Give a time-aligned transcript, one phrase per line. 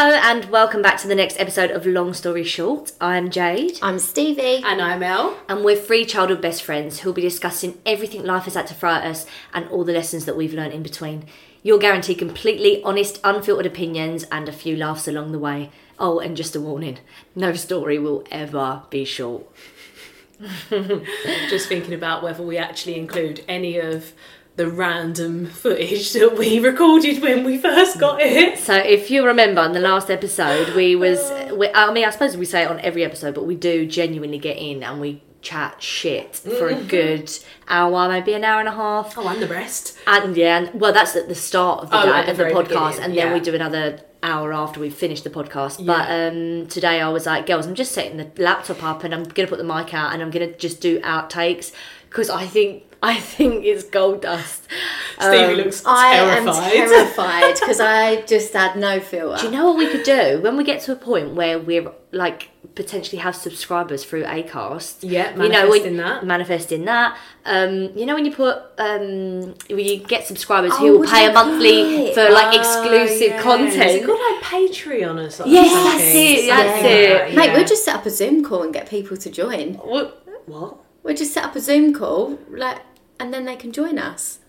[0.00, 2.92] and welcome back to the next episode of Long Story Short.
[3.00, 4.62] I'm Jade, I'm Stevie.
[4.64, 5.36] And I'm Elle.
[5.48, 8.92] and we're three childhood best friends who'll be discussing everything life has had to throw
[8.92, 11.24] at us and all the lessons that we've learned in between.
[11.64, 15.70] You'll guarantee completely honest, unfiltered opinions and a few laughs along the way.
[15.98, 16.98] Oh, and just a warning
[17.34, 19.46] no story will ever be short.
[21.50, 24.12] Just thinking about whether we actually include any of
[24.58, 28.58] the random footage that we recorded when we first got it.
[28.58, 32.36] So, if you remember in the last episode, we was, we, I mean, I suppose
[32.36, 35.80] we say it on every episode, but we do genuinely get in and we chat
[35.80, 37.30] shit for a good
[37.68, 39.16] hour, maybe an hour and a half.
[39.16, 39.96] Oh, and the rest.
[40.08, 42.36] And yeah, and, well, that's at the start of the, Oh, day, at the of
[42.36, 43.34] the very podcast, beginning, and then yeah.
[43.34, 45.86] we do another hour after we've finished the podcast.
[45.86, 49.22] But um, today I was like, girls, I'm just setting the laptop up, and I'm
[49.22, 51.72] gonna put the mic out, and I'm gonna just do outtakes
[52.08, 54.66] because I think I think it's gold dust.
[55.20, 59.40] Stevie Um, looks I am terrified because I just had no filter.
[59.40, 61.90] Do you know what we could do when we get to a point where we're
[62.12, 64.96] like potentially have subscribers through Acast?
[65.02, 66.24] Yeah, you know, when- manifesting that.
[66.26, 67.16] Manifesting that.
[67.44, 71.26] Um, you know when you put um, when you get subscribers Oh, who will pay
[71.26, 72.14] a monthly it?
[72.14, 73.36] for like Oh, exclusive yeah.
[73.36, 73.90] Is content.
[73.90, 75.52] it called like Patreon or something?
[75.54, 77.12] Yes, that's it, that's Something it.
[77.26, 77.54] like Mate, yeah.
[77.56, 79.74] we'll just set up a Zoom call and get people to join.
[79.74, 80.22] What?
[80.46, 80.78] What?
[81.02, 82.80] We'll just set up a Zoom call, like,
[83.18, 84.40] and then they can join us.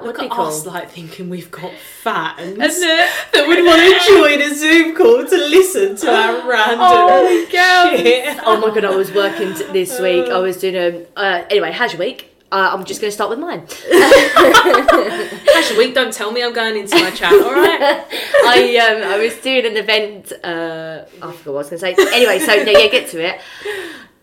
[0.00, 0.46] Look at cool.
[0.46, 1.70] us like thinking we've got
[2.02, 3.10] fans Isn't it?
[3.34, 8.38] that would want to join a Zoom call to listen to our random Oh, shit.
[8.44, 10.28] Oh my god, I was working t- this week.
[10.28, 11.06] I was doing a.
[11.16, 12.30] Uh, anyway, how's your week?
[12.50, 13.66] Uh, I'm just going to start with mine.
[13.90, 15.94] How's your week?
[15.94, 17.80] Don't tell me I'm going into my chat, alright?
[18.44, 20.32] I um I was doing an event.
[20.44, 22.14] Uh, I forgot what I was going to say.
[22.14, 23.40] Anyway, so no, yeah, get to it.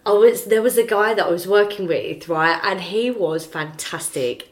[0.09, 3.45] I was there was a guy that I was working with, right, and he was
[3.45, 4.49] fantastic.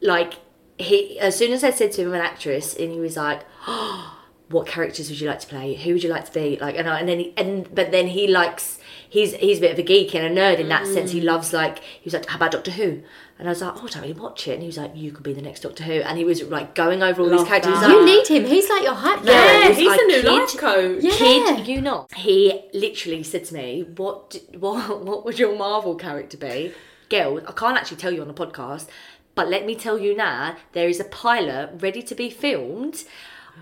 [0.00, 0.34] Like
[0.78, 4.16] he, as soon as I said to him an actress, and he was like, oh,
[4.50, 5.74] "What characters would you like to play?
[5.74, 8.06] Who would you like to be?" Like, and I, and then he, and but then
[8.06, 8.78] he likes.
[9.08, 11.10] He's he's a bit of a geek and a nerd in that sense.
[11.10, 11.24] He mm.
[11.24, 13.02] loves like he was like, "How about Doctor Who?"
[13.40, 15.10] And I was like, "Oh, I don't really watch it." And he was like, "You
[15.12, 17.72] could be the next Doctor Who." And he was like going over all these characters.
[17.80, 17.88] that.
[17.88, 18.44] Like, You need him.
[18.44, 19.62] He's like your hype Yeah, man.
[19.70, 21.02] Yeah, he's I the new kid- life coach.
[21.02, 21.10] Yeah.
[21.16, 22.12] Kid you not?
[22.14, 24.36] He literally said to me, "What?
[24.58, 25.04] What?
[25.08, 26.72] What would your Marvel character be?"
[27.08, 28.86] Girl, I can't actually tell you on the podcast,
[29.34, 30.54] but let me tell you now.
[30.72, 33.02] There is a pilot ready to be filmed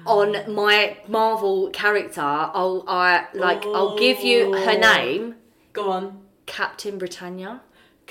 [0.07, 2.21] on my Marvel character.
[2.21, 3.65] I'll, I like.
[3.65, 4.81] I'll give you her Oh.
[4.97, 5.35] name,
[5.73, 6.23] Go on.
[6.47, 7.61] Captain Britannia.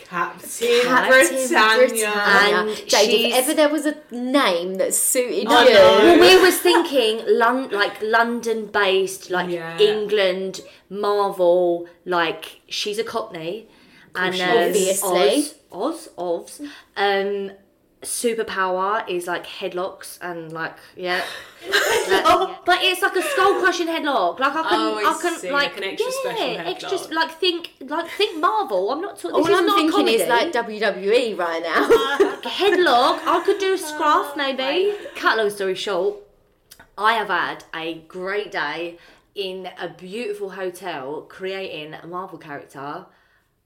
[0.05, 2.07] Captain, Captain Britannia.
[2.07, 5.81] And Jade, if ever there was a name that suited I you, know.
[6.03, 9.77] Well, we was thinking Lon- like London based, like Yeah.
[9.77, 13.67] England, Marvel, like she's a Cockney.
[14.15, 15.03] And um, is.
[15.03, 16.61] Oz, Oz, Oz.
[16.95, 17.51] Um,
[18.03, 21.21] superpower is like headlocks and like yeah,
[21.69, 22.59] That- oh.
[22.65, 24.39] but it's like a skull crushing headlock.
[24.39, 26.89] Like I can, Oh, I I can see, like, like an extra yeah, special extra
[26.89, 27.13] headlock.
[27.15, 28.91] like think like think Marvel.
[28.91, 29.35] I'm not talking.
[29.35, 31.87] all I'm not thinking is like WWE right now.
[32.43, 33.19] headlock.
[33.25, 34.93] I could do a scruff oh maybe.
[35.15, 36.17] Cut long story short,
[36.97, 38.97] I have had a great day
[39.35, 43.05] in a beautiful hotel creating a Marvel character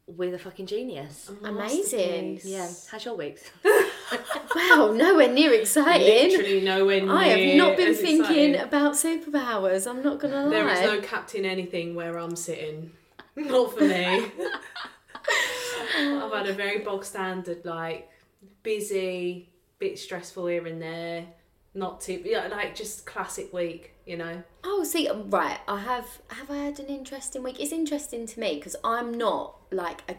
[0.08, 1.32] with a fucking genius.
[1.44, 2.40] Amazing.
[2.44, 3.50] Yeah, how's your weeks?
[4.56, 6.30] Wow, nowhere near exciting.
[6.30, 8.56] Literally nowhere near I have not been thinking exciting.
[8.56, 9.90] about superpowers.
[9.90, 10.50] I'm not gonna lie.
[10.50, 12.92] There is no Captain anything where I'm sitting.
[13.36, 14.26] Not for me.
[15.98, 18.10] I've had a very bog standard, like
[18.64, 19.50] busy,
[19.80, 21.26] bit stressful here and there.
[21.74, 24.44] Not too, yeah, like just classic week, you know.
[24.64, 25.60] Oh, see, right.
[25.68, 26.20] I have.
[26.28, 27.60] Have I had an interesting week?
[27.60, 30.16] It's interesting to me because I'm not like a.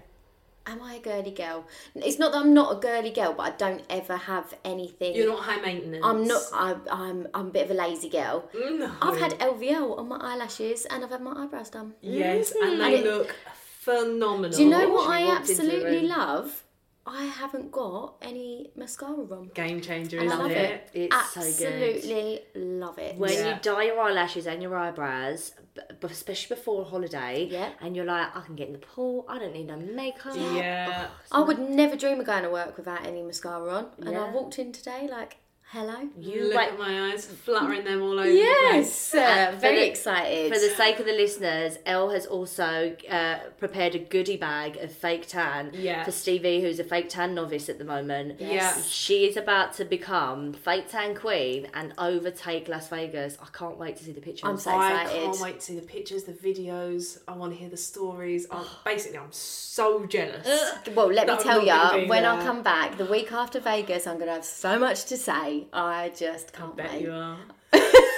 [0.67, 1.67] Am I a girly girl?
[1.95, 5.15] It's not that I'm not a girly girl, but I don't ever have anything.
[5.15, 6.05] You're not high maintenance.
[6.05, 6.43] I'm not.
[6.53, 7.29] I, I'm.
[7.35, 8.49] I'm a bit of a lazy girl.
[8.55, 8.91] No.
[9.01, 11.95] I've had LVL on my eyelashes and I've had my eyebrows done.
[12.01, 12.73] yes, and mm-hmm.
[12.73, 13.35] And they it- look
[13.81, 14.57] phenomenal.
[14.57, 16.63] Do you know what I walked into the absolutely love?
[17.05, 19.51] I haven't got any mascara on.
[19.55, 20.91] Game changer, And I isn't love it?
[20.95, 21.11] it.
[21.13, 21.73] It's so good.
[21.95, 23.17] Absolutely love it.
[23.17, 23.55] When Yeah.
[23.57, 27.71] you dye your eyelashes and your eyebrows, b- b- especially before a holiday, Yeah.
[27.81, 30.37] and you're like, I can get in the pool, I don't need no makeup.
[30.37, 31.09] Yeah.
[31.33, 33.91] I would never dream of going to work without any mascara on.
[33.99, 34.25] And Yeah.
[34.25, 35.39] I walked in today like,
[35.73, 36.07] hello.
[36.19, 38.25] You Look wait, at my eyes, fluttering them all over.
[38.29, 38.37] the
[38.71, 39.15] place.
[39.15, 40.53] Yes, uh, very the- excited.
[40.53, 44.93] For the sake of the listeners, Elle has also uh, prepared a goodie bag of
[44.93, 46.05] fake tan Yeah.
[46.05, 48.39] for Stevie, who's a fake tan novice at the moment.
[48.39, 48.75] Yeah.
[48.83, 53.39] She is about to become fake tan queen and overtake Las Vegas.
[53.41, 54.47] I can't wait to see the pictures.
[54.49, 55.21] I'm so I excited.
[55.23, 57.19] I can't wait to see the pictures, the videos.
[57.27, 58.47] I want to hear the stories.
[58.51, 60.47] I'm, basically, I'm so jealous.
[60.95, 64.07] well, let me tell would you, be when I come back the week after Vegas,
[64.07, 65.62] I'm going to have so much to say.
[65.73, 67.03] I just can't Bet wait.
[67.03, 67.39] you are.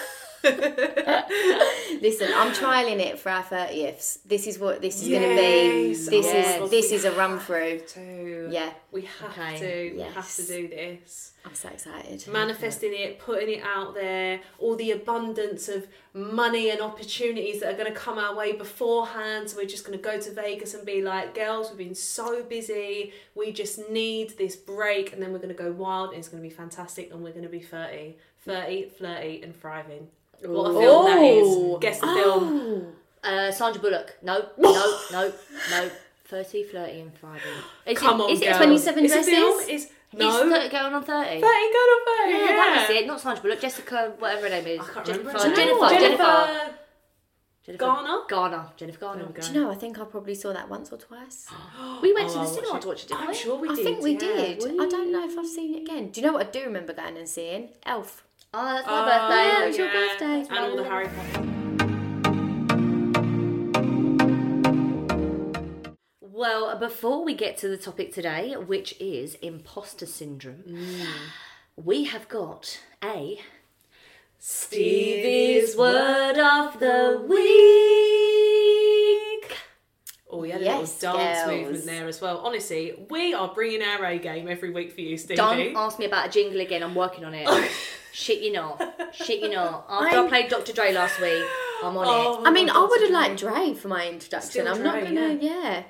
[2.00, 4.19] Listen, I'm trialing it for our thirtieths.
[4.26, 5.88] This is what this is going to be.
[5.94, 6.62] This Yes.
[6.62, 7.81] is this is a run through.
[7.81, 9.58] To Yeah, we have Okay.
[9.58, 9.96] to.
[9.96, 11.32] We have to do this.
[11.46, 12.26] I'm so excited.
[12.29, 17.76] Manifesting it, putting it out there, all the abundance of money and opportunities that are
[17.76, 19.50] going to come our way beforehand.
[19.50, 22.43] So we're just going to go to Vegas and be like, girls, we've been so
[22.43, 23.12] busy.
[23.35, 26.11] We just need this break, and then we're going to go wild.
[26.11, 28.17] And it's going to be fantastic, and we're going to be 30.
[28.46, 30.08] 30, flirty, and thriving.
[30.52, 31.79] What a film that Ooh.
[31.81, 32.87] Guess the film.
[33.23, 34.17] Uh, Sandra Bullock.
[34.23, 34.73] No, no,
[35.12, 35.32] no,
[35.70, 35.91] no.
[36.26, 37.41] 30, flirty, and thriving.
[37.87, 38.56] Is Come it, on, is it girls.
[38.58, 39.32] 27 It's a dresses?
[39.35, 39.62] film.
[39.69, 40.43] It's, no.
[40.43, 41.29] It's 30 going on 30.
[41.29, 42.32] 30 going on 30.
[42.32, 43.06] Yeah, Yeah, that it.
[43.06, 43.61] Not Sandra Bullock.
[43.61, 44.81] Jessica, whatever her name is.
[44.81, 45.55] I can't Jennifer, remember.
[45.56, 46.17] Jennifer, know Jennifer.
[46.17, 46.75] Jennifer,
[47.64, 48.19] Jennifer Garner?
[48.29, 48.67] Garner.
[48.76, 49.25] Jennifer Garner.
[49.32, 49.43] There.
[49.43, 49.70] Do you know?
[49.70, 51.46] I think I probably saw that once or twice.
[52.02, 53.35] We went Oh, to the cinema watch to watch it, didn't I'm we?
[53.35, 53.73] sure we did.
[53.73, 53.85] I did.
[53.85, 54.19] think we yeah.
[54.19, 54.62] did.
[54.81, 56.11] I don't know if I've seen it again.
[56.11, 57.70] Do you know what I do remember going and seeing?
[57.85, 58.25] Elf.
[58.56, 59.49] Oh, that's my Oh, birthday.
[59.49, 60.47] Yeah, it was your birthday.
[60.49, 62.55] And all the Harry Potter.
[66.21, 71.06] Well, before we get to the topic today, which is imposter syndrome, mm.
[71.77, 73.41] we have got a
[74.39, 77.39] Stevie's word of the week.
[80.31, 81.61] Oh, we had a Yes, little dance girls.
[81.62, 82.39] movement there as well.
[82.39, 85.37] Honestly, we are bringing our A game every week for you, Stevie.
[85.37, 86.85] Don't ask me about a jingle again.
[86.85, 87.49] I'm working on it.
[88.14, 88.81] Shit, you not.
[89.12, 89.87] Shit, you not.
[89.90, 90.72] After I, I'm- played Dr.
[90.72, 91.44] Dre last week,
[91.82, 92.49] I'm on Oh, it.
[92.49, 94.50] I mean, I would have liked Dre for my introduction.
[94.50, 95.34] Still I'm not gonna.
[95.40, 95.82] Yeah.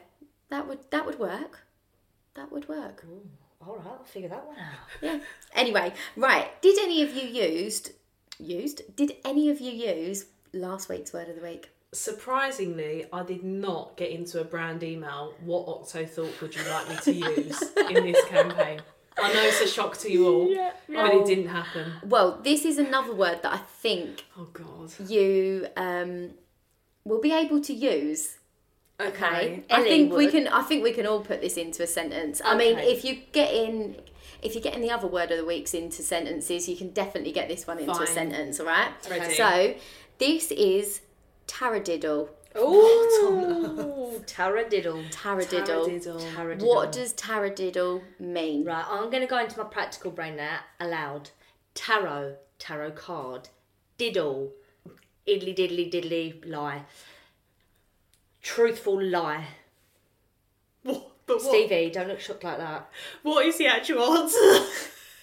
[0.49, 1.61] that would that would work.
[2.35, 3.05] That would work.
[3.67, 4.75] All right, I'll figure that one out.
[5.03, 5.19] Yeah.
[5.55, 6.61] Anyway, right.
[6.63, 7.93] Did any of you used
[8.39, 8.97] used?
[8.97, 10.25] Did any of you use
[10.55, 11.69] last week's word of the week?
[11.93, 15.35] Surprisingly, I did not get into a brand email.
[15.45, 18.81] What Octo thought would you like me to use in this campaign?
[19.23, 21.93] I know it's a shock to you all, Yeah, but it didn't happen.
[22.05, 24.93] Well, this is another word that I think Oh God.
[25.09, 26.31] you um,
[27.05, 28.39] will be able to use.
[29.01, 29.65] Okay.
[29.71, 30.47] I Ellie think we can.
[30.49, 32.41] I think we can all put this into a sentence.
[32.45, 33.97] I mean, if you get in,
[34.41, 37.49] if you're getting the other word of the weeks into sentences, you can definitely get
[37.49, 38.61] this one into a sentence.
[38.61, 38.91] All right.
[39.11, 39.35] Ready.
[39.35, 39.75] So,
[40.19, 41.01] this is
[41.49, 42.29] taradiddle.
[42.57, 45.11] Ooh, taradiddle.
[45.11, 45.11] Taradiddle.
[45.11, 46.35] Taradiddle.
[46.35, 46.67] Taradiddle.
[46.67, 48.65] What does taradiddle mean?
[48.65, 51.31] Right, I'm going to go into my practical brain now, aloud.
[51.75, 53.49] Tarot, tarot card.
[53.99, 54.53] Diddle,
[55.29, 56.83] idly diddly diddly lie.
[58.43, 59.47] Truthful lie.
[60.83, 61.11] What?
[61.27, 61.55] But what?
[61.55, 62.89] Stevie, don't look shocked like that.
[63.23, 64.67] What is the actual answer?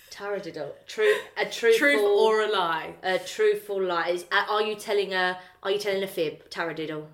[0.09, 0.71] Taradiddle.
[0.87, 2.95] True, a truthful Truth or a lie?
[3.03, 4.09] a truthful lie.
[4.09, 6.49] Is, are you telling a are you telling a fib?
[6.49, 7.05] Taradiddle.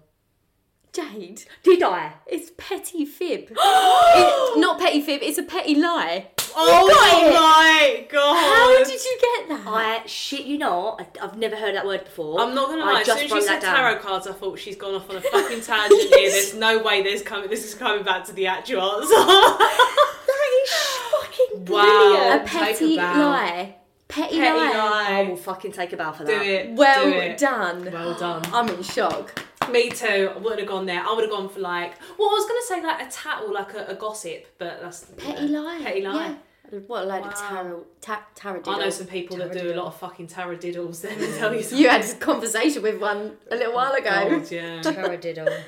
[0.93, 2.13] Jade, Did I?
[2.25, 3.49] it's petty fib.
[3.51, 5.21] it's not petty fib.
[5.21, 6.27] It's a petty lie.
[6.59, 6.87] Oh
[7.33, 8.35] my god!
[8.35, 9.67] How did you get that?
[9.67, 10.99] I shit you not.
[10.99, 12.39] I, I've never heard that word before.
[12.41, 13.01] I'm not gonna lie.
[13.01, 13.75] As soon as you said that down.
[13.75, 16.31] tarot cards, I thought she's gone off on a fucking tangent here.
[16.31, 17.49] There's no way there's coming.
[17.49, 19.13] This is coming back to the actual answer.
[19.15, 20.71] that is
[21.11, 21.81] fucking Wow.
[21.83, 23.75] a Take a petty lie.
[24.07, 25.07] Petty, Petty lie.
[25.09, 26.31] I will fucking take a bow for that.
[26.31, 26.45] Do that.
[26.47, 26.71] it.
[26.73, 27.37] Well do it.
[27.37, 27.91] done.
[27.91, 28.41] Well done.
[28.53, 29.43] I'm in shock.
[29.71, 30.31] Me too.
[30.35, 31.03] I would have gone there.
[31.03, 31.93] I would have gone for like.
[32.17, 35.47] Well, I was gonna say like a tattle, like a, a gossip, but that's Petty
[35.47, 35.81] lie.
[35.83, 36.13] Petty lie.
[36.13, 36.79] Yeah.
[36.87, 37.47] What a load of Wow.
[37.49, 38.75] tarot, ta- taradiddle.
[38.75, 41.03] I know some people that do a lot of fucking taradiddles.
[41.03, 41.37] Let me mm.
[41.37, 41.79] tell you something.
[41.79, 44.39] You had a conversation with one a little while ago.
[44.39, 44.81] God, yeah.
[44.81, 45.61] Taradiddle.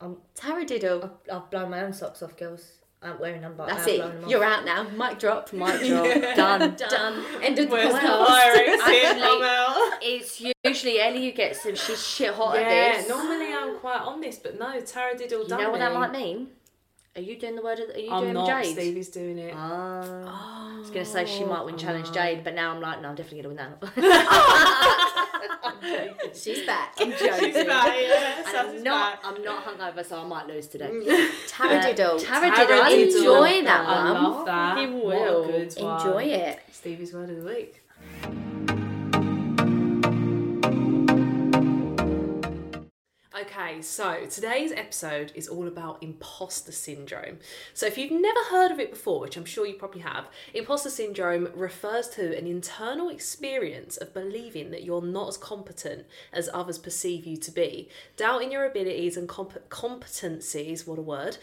[0.34, 1.10] Taradiddle.
[1.32, 2.81] I've blown my own socks off, girls.
[3.04, 4.28] I ain't wearing them, That's I have it.
[4.28, 4.58] You're off.
[4.60, 4.82] out now.
[5.08, 5.52] Mic drop.
[5.52, 6.36] Mic drop.
[6.36, 6.76] Done.
[6.76, 7.24] Done.
[7.42, 8.26] End of the Where's podcast.
[8.26, 8.52] fire?
[8.80, 9.98] Actually- I'm out.
[10.02, 11.74] It's usually Ellie who gets them.
[11.74, 13.08] She's shit hot at this.
[13.08, 15.92] Yeah, normally I'm quite on this, but no, taradiddle you done You know what that
[15.92, 16.48] might mean?
[17.14, 17.78] Are you doing the word?
[17.78, 18.62] Of, are you I'm doing not.
[18.62, 18.74] Jade?
[18.74, 19.52] Stevie's doing it.
[19.54, 20.76] Ah.
[20.76, 22.14] I was gonna say she might win challenge Oh.
[22.14, 23.82] Jade, but now I'm like, no, I'm definitely gonna win that.
[26.34, 26.94] She's back.
[26.98, 27.52] I'm joking.
[27.52, 28.42] She's back, yeah.
[28.56, 29.22] I'm not.
[29.22, 29.32] back.
[29.36, 30.86] I'm not hungover, so I might lose today.
[31.48, 32.16] Taradiddle.
[32.16, 32.20] Uh, taradiddle.
[32.24, 33.06] Taradiddle.
[33.18, 34.22] Enjoy that I one.
[34.22, 34.74] love that.
[34.76, 35.44] Fucking What a will.
[35.46, 36.06] good one.
[36.06, 36.60] Enjoy it.
[36.70, 37.82] Stevie's word of the week.
[43.42, 47.38] Okay, so today's episode is all about imposter syndrome.
[47.74, 50.90] So, if you've never heard of it before, which I'm sure you probably have, imposter
[50.90, 56.78] syndrome refers to an internal experience of believing that you're not as competent as others
[56.78, 61.38] perceive you to be, doubting your abilities and comp- competencies, what a word,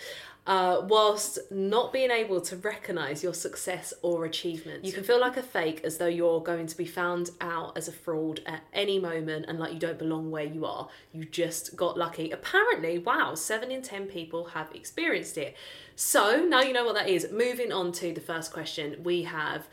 [0.48, 4.88] uh, whilst not being able to recognize your success or achievements.
[4.88, 7.88] You can feel like a fake as though you're going to be found out as
[7.88, 10.90] a fraud at any moment and like you don't belong where you are.
[11.12, 12.32] You just got lucky.
[12.32, 15.56] Apparently, wow, seven in 10 people have experienced it.
[15.96, 17.28] So now you know what that is.
[17.32, 19.68] Moving on to the first question, we have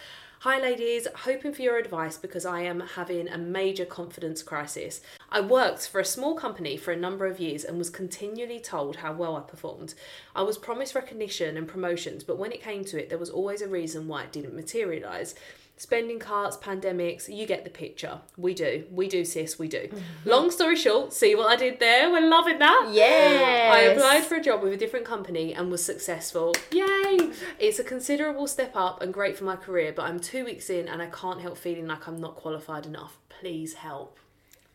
[0.48, 5.00] Hi, ladies, hoping for your advice because I am having a major confidence crisis.
[5.28, 8.94] I worked for a small company for a number of years and was continually told
[8.94, 9.94] how well I performed.
[10.36, 13.60] I was promised recognition and promotions, but when it came to it, there was always
[13.60, 15.34] a reason why it didn't materialise.
[15.78, 18.20] Spending carts, pandemics, you get the picture.
[18.38, 18.84] We do.
[18.90, 19.80] We do, sis, we do.
[19.80, 20.28] Mm-hmm.
[20.30, 22.10] Long story short, see what I did there?
[22.10, 22.88] We're loving that.
[22.92, 23.72] Yeah.
[23.74, 26.54] I applied for a job with a different company and was successful.
[26.72, 27.30] Yay!
[27.58, 30.88] It's a considerable step up and great for my career, but I'm two weeks in
[30.88, 33.18] and I can't help feeling like I'm not qualified enough.
[33.28, 34.18] Please help.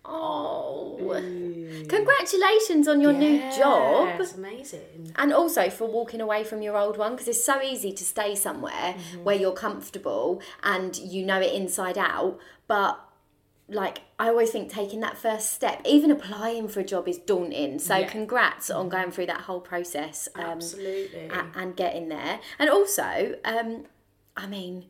[0.03, 0.97] Oh.
[1.87, 4.19] Congratulations on your new job.
[4.19, 5.13] It's amazing.
[5.15, 8.35] And also for walking away from your old one because it's so easy to stay
[8.35, 12.39] somewhere where you're comfortable and you know it inside out.
[12.67, 12.99] But
[13.67, 17.79] like I always think taking that first step, even applying for a job is daunting.
[17.79, 18.07] So Yeah.
[18.07, 20.27] congrats on going through that whole process.
[20.35, 21.27] Um, Absolutely.
[21.29, 22.39] a- and getting there.
[22.59, 23.85] And also, um,
[24.37, 24.85] I mean,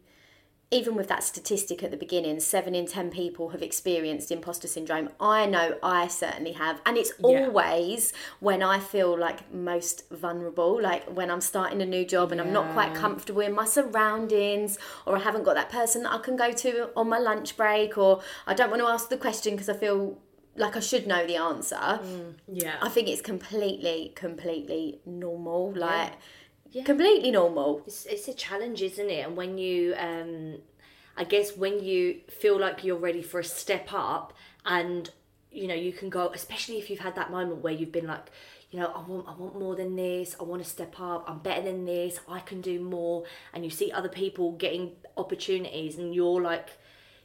[0.73, 5.09] even with that statistic at the beginning, seven in ten people have experienced imposter syndrome.
[5.19, 6.81] I know I certainly have.
[6.85, 7.47] And it's Yeah.
[7.47, 12.39] always when I feel like most vulnerable, like when I'm starting a new job and
[12.39, 16.19] I'm not quite comfortable in my surroundings, or I haven't got that person that I
[16.19, 19.55] can go to on my lunch break, or I don't want to ask the question
[19.55, 20.19] because I feel
[20.55, 21.75] like I should know the answer.
[21.75, 22.75] Mm, yeah.
[22.81, 25.73] I think it's completely, completely normal.
[25.73, 26.13] Like,
[26.85, 27.83] completely normal.
[27.85, 29.25] It's, it's a challenge, isn't it?
[29.27, 30.59] And when you, um,
[31.17, 34.33] I guess, when you feel like you're ready for a step up,
[34.65, 35.09] and
[35.51, 38.31] you know you can go, especially if you've had that moment where you've been like,
[38.69, 40.35] you know, I want, I want more than this.
[40.39, 41.25] I want to step up.
[41.27, 42.19] I'm better than this.
[42.27, 43.25] I can do more.
[43.53, 46.69] And you see other people getting opportunities, and you're like.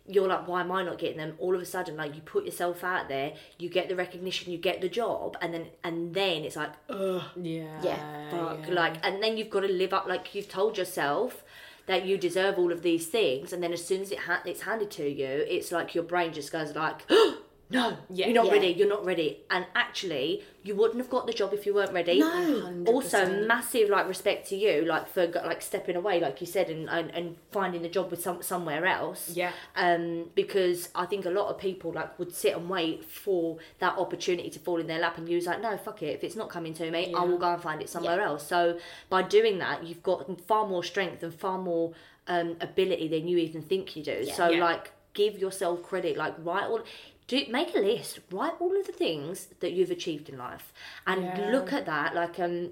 [0.08, 1.34] You're like, why am I not getting them?
[1.38, 4.58] All of a sudden, like you put yourself out there, you get the recognition, you
[4.58, 7.80] get the job, and then and then it's like, ugh, yeah.
[7.82, 8.30] Yeah.
[8.30, 8.74] fuck yeah.
[8.74, 11.42] like and then you've got to live up like you've told yourself
[11.86, 14.62] that you deserve all of these things and then as soon as it ha- it's
[14.62, 17.08] handed to you it's like your brain just goes like
[17.68, 18.26] no Yeah.
[18.26, 18.52] you're not Yeah.
[18.52, 21.92] ready you're not ready and actually you wouldn't have got the job if you weren't
[21.92, 22.84] ready No.
[22.86, 23.46] also 100%.
[23.46, 27.10] massive like respect to you like for like stepping away like you said and, and,
[27.10, 29.50] and finding a job with some somewhere else Yeah.
[29.74, 33.98] um, because I think a lot of people like would sit and wait for that
[33.98, 36.14] opportunity to fall in their lap, and you was like, no, fuck it.
[36.14, 38.46] If it's not coming to me, I will go and find it somewhere else.
[38.46, 41.92] So by doing that, you've got far more strength and far more
[42.28, 44.24] um, ability than you even think you do.
[44.26, 44.64] So Yeah.
[44.64, 46.16] like, give yourself credit.
[46.16, 46.80] Like write all.
[47.26, 48.20] Do, make a list.
[48.30, 50.72] Write all of the things that you've achieved in life,
[51.06, 51.46] and Yeah.
[51.50, 52.14] look at that.
[52.14, 52.70] Like um,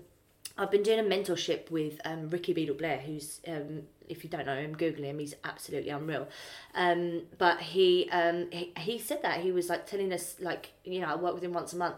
[0.57, 4.47] I've been doing a mentorship with um, Ricky Beadle Blair, who's, um, if you don't
[4.47, 5.19] know him, Google him.
[5.19, 6.29] He's absolutely unreal.
[6.75, 11.01] Um, but he, um, he he said that he was like telling us like you
[11.01, 11.97] know I work with him once a month,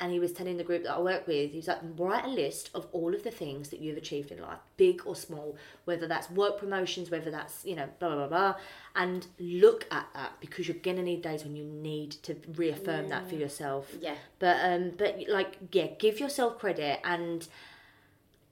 [0.00, 2.70] and he was telling the group that I work with, he's like write a list
[2.74, 6.30] of all of the things that you've achieved in life, big or small, whether that's
[6.30, 8.54] work promotions, whether that's you know blah blah blah, blah
[8.96, 13.28] and look at that because you're gonna need days when you need to reaffirm that
[13.28, 13.92] for yourself.
[14.00, 14.14] Yeah.
[14.38, 17.46] But um, but like yeah, give yourself credit and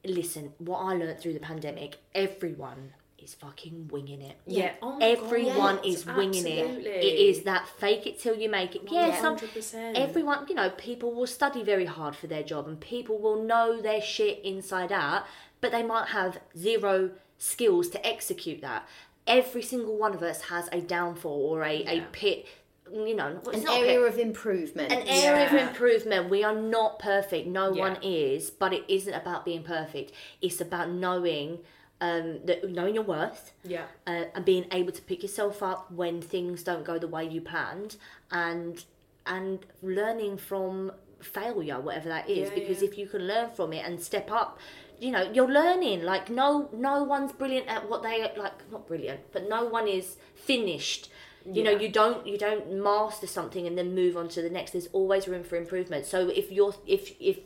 [0.04, 0.52] listen.
[0.58, 4.36] What I learned through the pandemic, everyone is fucking winging it.
[4.46, 4.72] Yeah.
[4.82, 6.90] Oh my Everyone God, is winging absolutely.
[6.90, 7.04] it.
[7.04, 8.82] It is that fake it till you make it.
[8.90, 9.94] Yeah, some 100%.
[9.96, 13.80] everyone, you know, people will study very hard for their job and people will know
[13.80, 15.24] their shit inside out,
[15.60, 18.86] but they might have zero skills to execute that.
[19.26, 22.46] Every single one of us has a downfall or a, a pit,
[22.92, 24.92] you know, it's An not a pit, area of improvement.
[24.92, 26.28] an area of improvement.
[26.28, 27.46] We are not perfect.
[27.46, 27.80] No Yeah.
[27.80, 30.12] one is, but it isn't about being perfect.
[30.42, 31.60] It's about knowing
[32.02, 33.84] um, that knowing your worth Yeah.
[34.08, 37.40] uh, and being able to pick yourself up when things don't go the way you
[37.40, 37.96] planned,
[38.30, 38.84] and
[39.24, 40.90] and learning from
[41.20, 42.48] failure, whatever that is.
[42.48, 42.88] Yeah, because yeah.
[42.88, 44.58] if you can learn from it and step up.
[44.98, 46.02] You know, you're learning.
[46.02, 48.70] Like no, no one's brilliant at what they like.
[48.70, 51.08] Not brilliant, but no one is finished
[51.44, 54.70] you know you don't you don't master something and then move on to the next
[54.70, 57.40] there's always room for improvement so if you're if if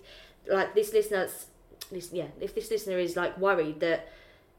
[0.51, 1.47] like this listener's
[1.91, 4.07] this yeah if this listener is like worried that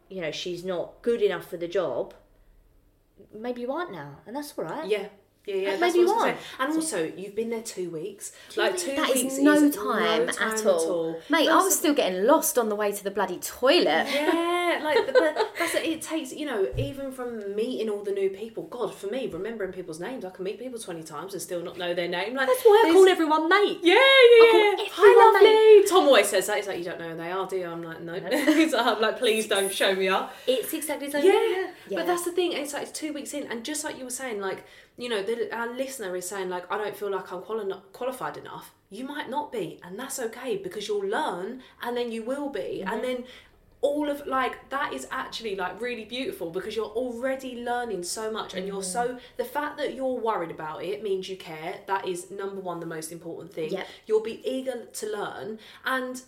[0.10, 2.14] you know she's not good enough for the job
[3.34, 5.08] maybe you aren't now and that's all right Yeah.
[5.48, 6.46] Yeah, yeah, that's maybe what I was say.
[6.60, 8.34] And also, you've been there two weeks.
[8.58, 11.14] like two that weeks is no is time, no time at, all.
[11.30, 14.08] Mate, But I was still getting lost on the way to the bloody toilet.
[14.14, 15.86] Yeah, like but that's it.
[15.86, 18.64] It takes you know even from meeting all the new people.
[18.64, 21.78] God, for me, remembering people's names, I can meet people twenty times and still not
[21.78, 22.36] know their name.
[22.36, 24.72] Like that's why I call everyone mate Yeah, yeah, call yeah.
[24.72, 25.90] everyone Hi, lovely.
[25.90, 26.58] Tom always says that.
[26.58, 27.68] He's like, you don't know who they are, do you?
[27.68, 28.14] I'm like, no.
[28.18, 30.34] Like, I'm like, please don't show me up.
[30.46, 31.72] it's exactly the same Yeah.
[31.88, 31.98] Yeah.
[32.00, 32.52] but that's the thing.
[32.54, 34.66] It's like it's two weeks in, and just like you were saying, like
[34.98, 38.38] you know, the, our listener is saying like, I don't feel like I'm quali- qualified
[38.38, 38.74] enough.
[38.90, 42.82] You might not be, and that's okay because you'll learn, and then you will be,
[42.82, 43.02] and mm-hmm.
[43.02, 43.24] then
[43.82, 48.56] all of like that is actually like really beautiful because you're already learning so much
[48.56, 49.18] and you're so mm-hmm.
[49.38, 52.86] the fact that you're worried about it means you care that is number one the
[52.88, 53.88] most important thing Yep.
[54.08, 56.22] you'll be eager to learn and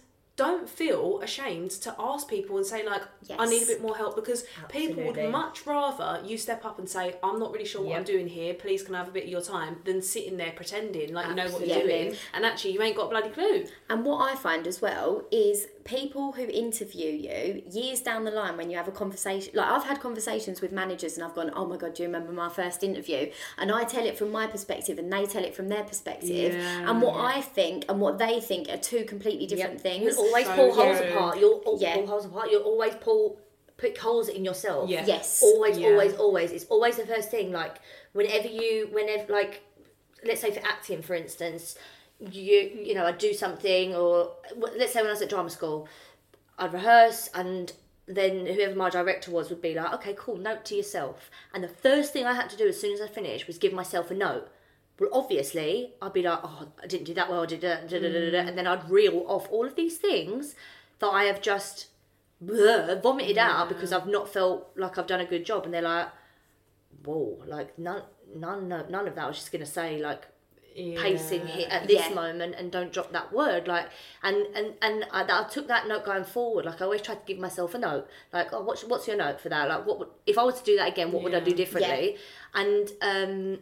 [0.44, 3.04] don't feel ashamed to ask people and say like
[3.38, 4.42] i need a bit more help because
[4.78, 8.04] people would much rather you step up and say i'm not really sure what i'm
[8.16, 11.14] doing here please can i have a bit of your time than sitting there pretending
[11.14, 14.06] like you know what you're doing and actually you ain't got a bloody clue And
[14.06, 18.70] what I find as well is people who interview you years down the line when
[18.70, 19.52] you have a conversation.
[19.56, 22.32] Like I've had conversations with managers and I've gone, oh my God, do you remember
[22.32, 23.32] my first interview?
[23.58, 26.54] And I tell it from my perspective and they tell it from their perspective.
[26.54, 26.90] Yeah.
[26.90, 30.16] and what I think and what they think are two completely different things.
[30.30, 31.10] You'll always So pull holes true.
[31.10, 31.40] apart.
[31.40, 31.94] You'll al- Yeah.
[31.96, 32.52] pull holes apart.
[32.52, 33.40] You'll always pull
[33.78, 34.90] pick holes in yourself.
[34.90, 35.06] Yeah.
[35.06, 35.42] Yes.
[35.42, 35.90] Always, Yeah.
[35.90, 36.52] always, always.
[36.52, 37.52] It's always the first thing.
[37.52, 37.78] Like
[38.14, 39.62] whenever you, whenever like,
[40.24, 41.76] let's say for acting, for instance,
[42.20, 42.58] you
[42.88, 45.88] you know I do something, or let's say when I was at drama school,
[46.58, 47.74] I'd rehearse and.
[48.12, 51.30] Then whoever my director was would be like, okay, cool, note to yourself.
[51.54, 53.72] And the first thing I had to do as soon as I finished was give
[53.72, 54.48] myself a note.
[55.00, 58.00] Well, obviously, I'd be like, oh, I didn't do that well, I did da, da,
[58.00, 60.56] da, da, da, and then I'd reel off all of these things
[61.00, 61.88] that I have just
[62.44, 65.64] bleh, vomited out because I've not felt like I've done a good job.
[65.66, 66.10] And they're like,
[67.06, 68.04] whoa, like none,
[68.36, 69.24] none, none of that.
[69.24, 70.28] I was just gonna say like
[70.96, 72.14] pacing here at this Yeah.
[72.16, 73.90] moment and don't drop that word like
[74.24, 77.22] and and and I, I took that note going forward like I always try to
[77.26, 80.08] give myself a note like oh what's what's your note for that like what would,
[80.26, 81.56] if I was to do that again what would I do Yeah.
[81.58, 82.18] differently
[82.54, 83.60] and um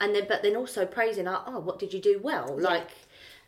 [0.00, 2.90] and then but then also praising like oh what did you do well like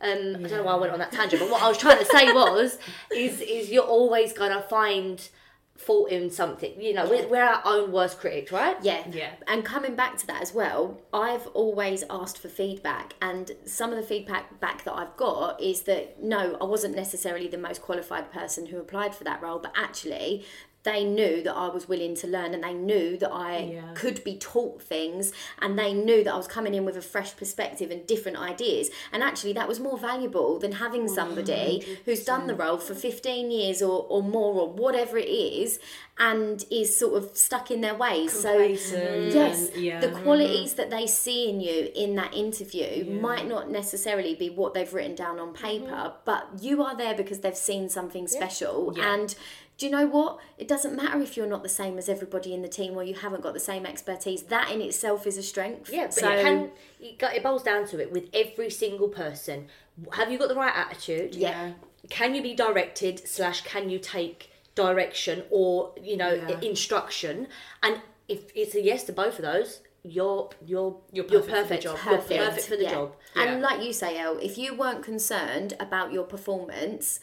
[0.02, 1.99] um, I don't know why I went on that tangent, but what I was trying
[1.99, 2.76] to say was,
[3.14, 5.28] is is you're always gonna find
[5.76, 6.80] fault in something.
[6.80, 8.76] You know, we're, we're our own worst critics, right?
[8.82, 9.04] Yeah.
[9.11, 9.30] Yeah.
[9.47, 13.97] And coming back to that as well, I've always asked for feedback, and some of
[13.97, 18.32] the feedback back that I've got is that no, I wasn't necessarily the most qualified
[18.32, 20.44] person who applied for that role, but actually.
[20.84, 23.95] They knew that I was willing to learn and they knew that I Yeah.
[23.95, 27.36] could be taught things and they knew that I was coming in with a fresh
[27.36, 28.90] perspective and different ideas.
[29.12, 33.50] And actually, that was more valuable than having somebody who's done the role for 15
[33.50, 35.78] years or, or more or whatever it is
[36.18, 38.32] and is sort of stuck in their ways.
[38.32, 40.00] So, yes, yeah.
[40.00, 44.75] the qualities that they see in you in that interview might not necessarily be what
[44.75, 48.92] they've written down on paper, but you are there because they've seen something special.
[48.97, 49.14] Yeah.
[49.14, 49.34] And
[49.78, 50.39] do you know what?
[50.58, 53.15] It doesn't matter if you're not the same as everybody in the team or you
[53.15, 54.45] haven't got the same expertise.
[54.45, 55.91] That in itself is a strength.
[55.93, 59.08] Yeah, but so, it can it, go- it boils down to it with every single
[59.08, 59.67] person.
[60.13, 61.35] Have you got the right attitude?
[61.35, 61.73] Yeah.
[62.11, 66.61] Can you be directed slash can you take direction or you know Yeah.
[66.61, 67.49] instruction?
[67.82, 71.56] And if it's a yes to both of those, you're you're You're you're perfect for
[71.56, 71.82] the perfect.
[71.82, 71.99] job.
[72.06, 72.45] You're Perfect.
[72.45, 72.91] perfect for the Yeah.
[72.91, 73.17] job.
[73.37, 77.19] And like you say, El, if you weren't concerned about your performance,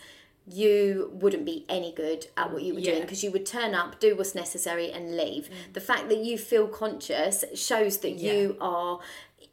[0.52, 4.00] you wouldn't be any good at what you were doing because you would turn up,
[4.00, 5.46] do what's necessary, and leave.
[5.46, 5.74] Mm.
[5.74, 9.00] The fact that you feel conscious shows that you are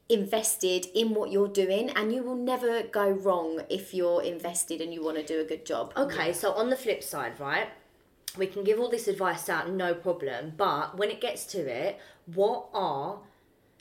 [0.09, 4.95] invested in what you're doing and you will never go wrong if you're invested and
[4.95, 5.93] you want to do a good job.
[5.97, 7.69] Okay, so on the flip side, right?
[8.39, 10.53] We can give all this advice out, no problem.
[10.57, 13.19] But when it gets to it, what are,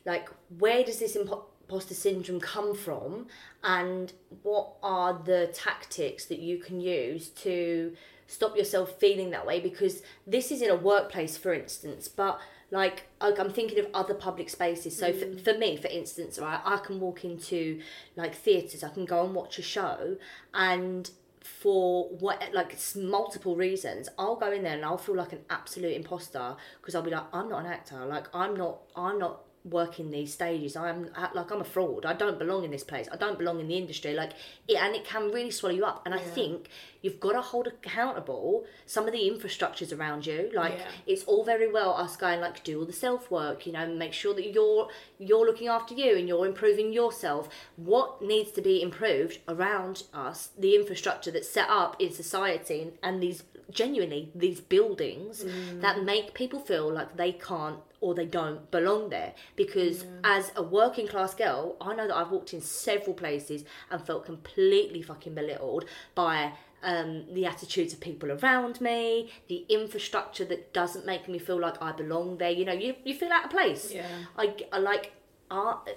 [0.06, 3.28] like, where does this impo- imposter syndrome come from?
[3.64, 7.96] And what are the tactics that you can use to
[8.28, 9.60] stop yourself feeling that way?
[9.60, 12.40] Because this is in a workplace, for instance, but
[12.72, 14.98] like like, I'm thinking of other public spaces.
[14.98, 15.42] So for, mm.
[15.42, 17.80] for me, for instance, right, I can walk into
[18.16, 18.84] like theatres.
[18.84, 20.18] I can go and watch a show,
[20.54, 21.10] and
[21.42, 25.96] for what like multiple reasons, I'll go in there and I'll feel like an absolute
[25.96, 28.04] imposter because I'll be like, I'm not an actor.
[28.06, 28.80] Like I'm not.
[28.96, 30.76] I'm not working these stages.
[30.76, 32.06] I'm uh, like I'm a fraud.
[32.06, 33.08] I don't belong in this place.
[33.12, 34.14] I don't belong in the industry.
[34.14, 34.34] Like
[34.68, 36.04] it, and it can really swallow you up.
[36.06, 36.70] And I think
[37.02, 40.52] you've got to hold accountable some of the infrastructures around you.
[40.54, 40.88] Like Yeah.
[41.08, 43.66] it's all very well us going like do all the self work.
[43.66, 47.50] You know, make sure that you're you're looking after you and you're improving yourself.
[47.76, 50.50] What needs to be improved around us?
[50.58, 55.44] The infrastructure that's set up in society and, and these genuinely these buildings
[55.82, 59.34] that make people feel like they can't or they don't belong there.
[59.56, 64.02] Because as a working class girl i know that i've walked in several places and
[64.06, 70.74] felt completely fucking belittled by um, the attitudes of people around me the infrastructure that
[70.74, 72.52] doesn't make me feel like i belong there.
[72.52, 73.92] You know you, you feel out of place.
[73.92, 74.08] Yeah.
[74.38, 75.14] i, I like
[75.50, 75.90] art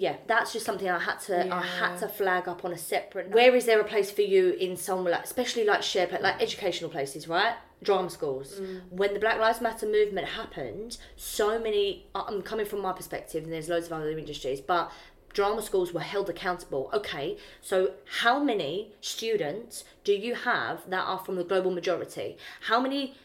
[0.00, 3.26] yeah, that's just something I had to I had to flag up on a separate.
[3.28, 3.34] note.
[3.34, 6.88] Where is there a place for you in somewhere like, especially like share like educational
[6.88, 7.54] places, right?
[7.82, 8.58] Drama schools.
[8.58, 8.80] Mm.
[8.88, 12.06] When the Black Lives Matter movement happened, so many.
[12.14, 14.90] I'm coming from my perspective, and there's loads of other industries, but
[15.34, 16.88] drama schools were held accountable.
[16.94, 22.38] Okay, so how many students do you have that are from the global majority?
[22.68, 23.16] How many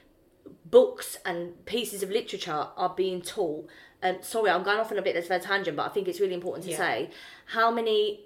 [0.66, 3.70] books and pieces of literature are being taught?
[4.04, 6.20] Um, sorry, I'm going off on a bit of a tangent, but I think it's
[6.20, 6.78] really important to Yeah.
[6.78, 7.10] say
[7.48, 8.26] how many.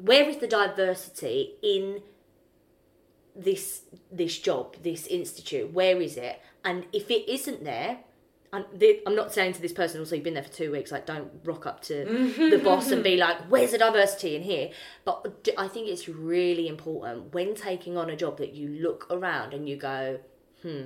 [0.00, 2.02] Where is the diversity in
[3.34, 5.72] this this job, this institute?
[5.72, 6.40] Where is it?
[6.64, 7.98] And if it isn't there,
[8.52, 10.90] I'm, the, I'm not saying to this person, also you've been there for two weeks,
[10.90, 12.04] like don't rock up to
[12.50, 14.70] the boss and be like, where's the diversity in here?
[15.04, 19.52] But I think it's really important when taking on a job that you look around
[19.52, 20.20] and you go,
[20.62, 20.82] hmm,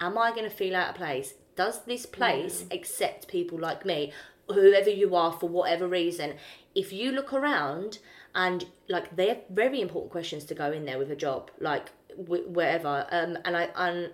[0.00, 1.34] am I going to feel out of place?
[1.62, 4.12] Does this place accept people like me,
[4.48, 6.34] whoever you are, for whatever reason?
[6.74, 7.98] If you look around
[8.34, 12.48] and like they're very important questions to go in there with a job, like wh-
[12.50, 13.06] wherever.
[13.12, 14.10] Um, and I and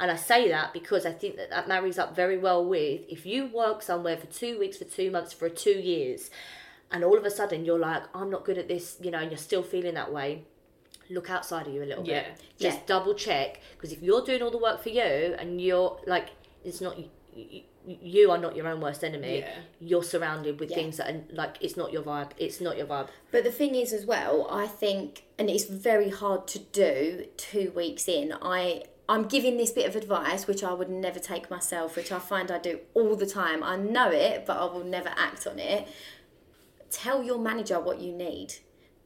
[0.00, 3.24] and I say that because I think that that marries up very well with if
[3.24, 6.28] you work somewhere for two weeks, for two months, for two years,
[6.90, 9.30] and all of a sudden you're like, I'm not good at this, you know, and
[9.30, 10.42] you're still feeling that way.
[11.08, 12.22] Look outside of you a little Yeah.
[12.24, 12.40] bit.
[12.58, 12.86] Just Yeah.
[12.86, 16.28] double check because if you're doing all the work for you and you're like,
[16.64, 19.38] it's not you, you are not your own worst enemy.
[19.40, 19.54] Yeah.
[19.80, 20.76] You're surrounded with Yeah.
[20.76, 22.30] things that are like it's not your vibe.
[22.38, 23.08] It's not your vibe.
[23.30, 27.72] But the thing is, as well, I think, and it's very hard to do two
[27.74, 28.34] weeks in.
[28.42, 32.18] I I'm giving this bit of advice, which I would never take myself, which I
[32.20, 33.62] find I do all the time.
[33.64, 35.88] I know it, but I will never act on it.
[36.90, 38.54] Tell your manager what you need.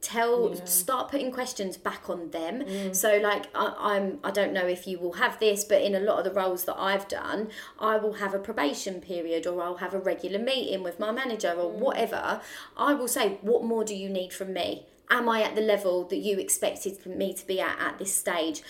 [0.05, 2.61] Tell, start putting questions back on them.
[2.61, 2.95] Mm.
[2.95, 5.99] So, like, I, I'm, I don't know if you will have this, but in a
[5.99, 9.77] lot of the roles that I've done, I will have a probation period, or I'll
[9.77, 11.79] have a regular meeting with my manager, or mm.
[11.79, 12.39] whatever.
[12.77, 14.85] I will say, what more do you need from me?
[15.09, 18.61] Am I at the level that you expected me to be at at this stage?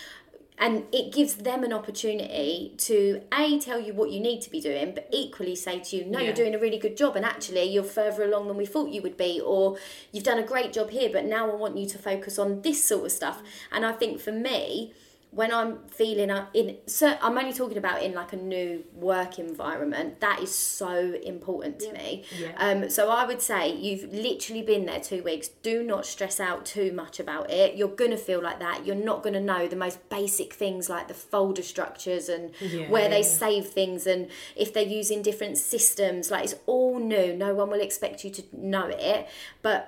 [0.57, 4.61] And it gives them an opportunity to a tell you what you need to be
[4.61, 6.25] doing but equally say to you no Yeah.
[6.25, 9.01] you're doing a really good job and actually you're further along than we thought you
[9.01, 9.77] would be or
[10.11, 12.83] you've done a great job here but now i want you to focus on this
[12.83, 13.41] sort of stuff
[13.71, 14.93] and i think for me
[15.39, 19.38] when i'm feeling uh, in so i'm only talking about in like a new work
[19.38, 20.93] environment that is so
[21.24, 22.54] important to me Yeah.
[22.58, 25.48] um, so I would say you've literally been there two weeks.
[25.71, 27.76] Do not stress out too much about it.
[27.76, 28.86] You're gonna feel like that.
[28.86, 33.10] You're not gonna know the most basic things like the folder structures and Yeah, where
[33.10, 33.39] they yeah.
[33.43, 34.21] save things and
[34.56, 36.32] if they're using different systems.
[36.32, 37.36] Like it's all new.
[37.36, 39.28] No one will expect you to know it.
[39.62, 39.80] But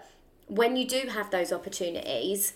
[0.47, 2.53] when you do have those opportunities,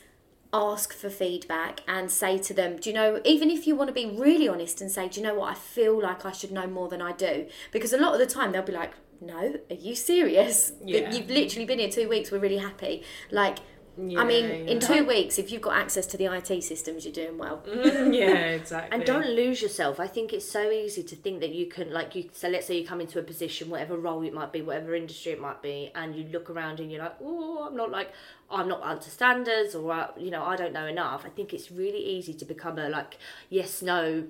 [0.54, 3.94] ask for feedback and say to them, do you know, even if you want to
[3.94, 6.68] be really honest and say, do you know what, I feel like I should know
[6.68, 7.48] more than I do.
[7.72, 10.74] Because a lot of the time they'll be like, no, are you serious?
[10.84, 11.12] Yeah.
[11.12, 13.04] You've literally been here two weeks, we're really happy.
[13.30, 13.60] Like,
[13.98, 14.72] I mean, yeah.
[14.72, 17.62] in two weeks, if you've got access to the IT systems, you're doing well.
[17.68, 18.98] yeah, exactly.
[18.98, 20.00] And don't lose yourself.
[20.00, 22.30] I think it's so easy to think that you can, like, you.
[22.32, 25.34] So let's say you come into a position, whatever role it might be, whatever industry
[25.34, 28.14] it might be, and you look around and you're like, oh, I'm not like,
[28.50, 31.24] I'm not up to standards, or uh, you know, I don't know enough.
[31.26, 33.18] I think it's really easy to become a like,
[33.50, 34.24] yes, no,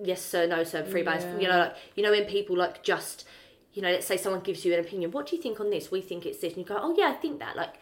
[0.00, 1.02] yes, sir, no, sir, free.
[1.02, 1.38] Yeah.
[1.38, 3.26] You know, like, you know, when people like just,
[3.74, 5.10] you know, let's say someone gives you an opinion.
[5.10, 5.90] What do you think on this?
[5.90, 7.56] We think it's this, and you go, oh yeah, I think that.
[7.56, 7.74] Like,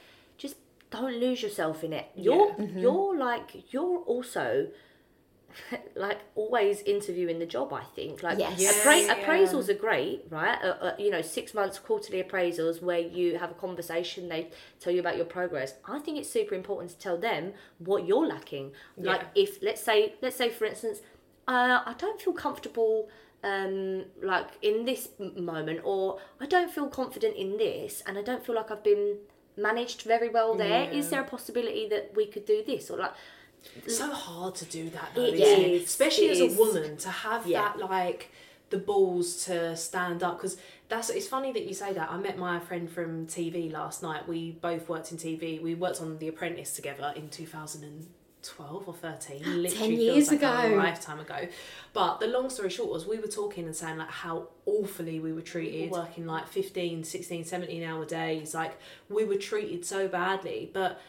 [0.91, 2.07] don't lose yourself in it.
[2.15, 4.69] You're you're like you're also
[5.97, 7.73] like always interviewing the job.
[7.73, 8.61] I think like Yes.
[8.61, 9.15] Yeah, appra- yeah.
[9.15, 10.59] appraisals are great, right?
[10.63, 14.29] Uh, uh, you know, six months quarterly appraisals where you have a conversation.
[14.29, 15.75] They tell you about your progress.
[15.89, 18.73] I think it's super important to tell them what you're lacking.
[18.99, 19.43] Like Yeah.
[19.45, 21.01] if let's say let's say for instance,
[21.49, 23.09] uh, I don't feel comfortable.
[23.45, 28.45] Um, like in this moment, or I don't feel confident in this, and I don't
[28.45, 29.19] feel like I've been
[29.57, 30.91] managed very well there.
[30.91, 31.11] Is Yeah.
[31.11, 33.13] there a possibility that we could do this, or like
[33.89, 35.71] so hard to do that though, It isn't it?
[35.73, 36.55] is, especially it as is.
[36.57, 37.63] a woman to have Yeah.
[37.63, 38.31] that like
[38.71, 40.57] the balls to stand up because
[40.89, 44.27] that's it's funny that you say that i met my friend from tv last night
[44.27, 47.29] we both worked in tv we worked on the apprentice together in
[48.47, 50.77] 2012 or 13 literally Ten feels years like a ago.
[50.77, 51.49] lifetime ago.
[51.93, 55.33] But the long story short was we were talking and saying like how awfully we
[55.33, 58.55] were treated working like 15 16 17 hour days.
[58.55, 58.79] Like
[59.09, 60.71] we were treated so badly.
[60.73, 61.01] But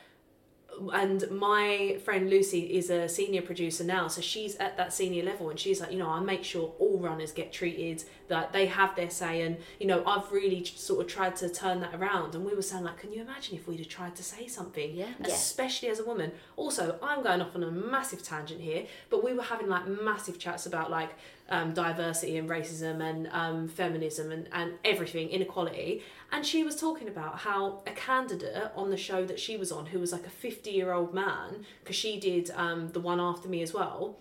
[0.93, 5.49] and my friend Lucy is a senior producer now, so she's at that senior level,
[5.49, 8.95] and she's like, you know, I make sure all runners get treated, that they have
[8.95, 12.35] their say, and you know, I've really sort of tried to turn that around.
[12.35, 14.93] And we were saying, like, can you imagine if we'd have tried to say something,
[14.93, 15.07] Yeah.
[15.19, 15.27] Yeah.
[15.27, 16.31] especially as a woman?
[16.55, 20.39] Also, I'm going off on a massive tangent here, but we were having like massive
[20.39, 21.11] chats about like
[21.49, 26.03] um, diversity and racism and um, feminism and, and everything, inequality.
[26.31, 29.85] And she was talking about how a candidate on the show that she was on,
[29.85, 33.47] who was like a 50 year old man, because she did um, the one after
[33.47, 34.17] me as well,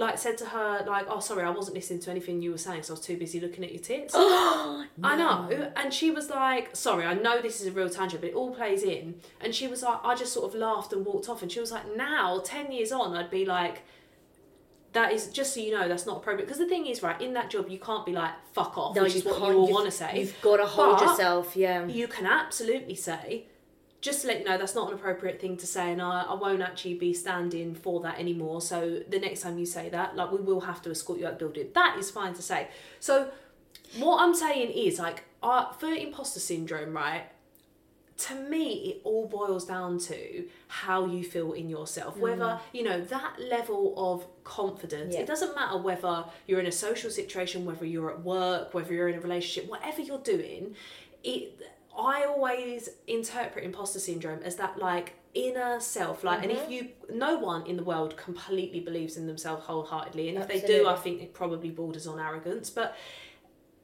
[0.00, 2.82] like said to her like, "Oh, sorry, I wasn't listening to anything you were saying,
[2.84, 4.86] so I was too busy looking at your tits." I
[5.16, 8.34] know, and she was like, "Sorry, I know this is a real tangent, but it
[8.34, 11.42] all plays in." And she was like, "I just sort of laughed and walked off."
[11.42, 13.82] And she was like, "Now, ten years on, I'd be like."
[14.92, 17.34] That is just so you know that's not appropriate because the thing is right in
[17.34, 19.92] that job you can't be like fuck off which is what you all want to
[19.92, 21.86] say You've got to hold But- yourself, yeah.
[21.86, 23.44] you can absolutely say,
[24.00, 26.34] just to let you know, that's not an appropriate thing to say, and I, I
[26.34, 28.60] won't actually be standing for that anymore.
[28.62, 31.38] So the next time you say that, like, we will have to escort you out
[31.38, 31.68] the building.
[31.74, 32.68] That is fine to say.
[32.98, 33.30] So
[33.98, 37.24] what I'm saying is, like, uh, for imposter syndrome, right?
[38.28, 42.16] To me, it all boils down to how you feel in yourself.
[42.18, 45.20] Whether, you know, that level of confidence, Yeah.
[45.20, 49.08] it doesn't matter whether you're in a social situation, whether you're at work, whether you're
[49.08, 50.74] in a relationship, whatever you're doing,
[51.22, 51.58] it
[52.00, 56.72] I always interpret imposter syndrome as that like inner self like and if mm-hmm.
[56.72, 60.88] you no one in the world completely believes in themselves wholeheartedly and if they do
[60.88, 62.96] I think it probably borders on arrogance but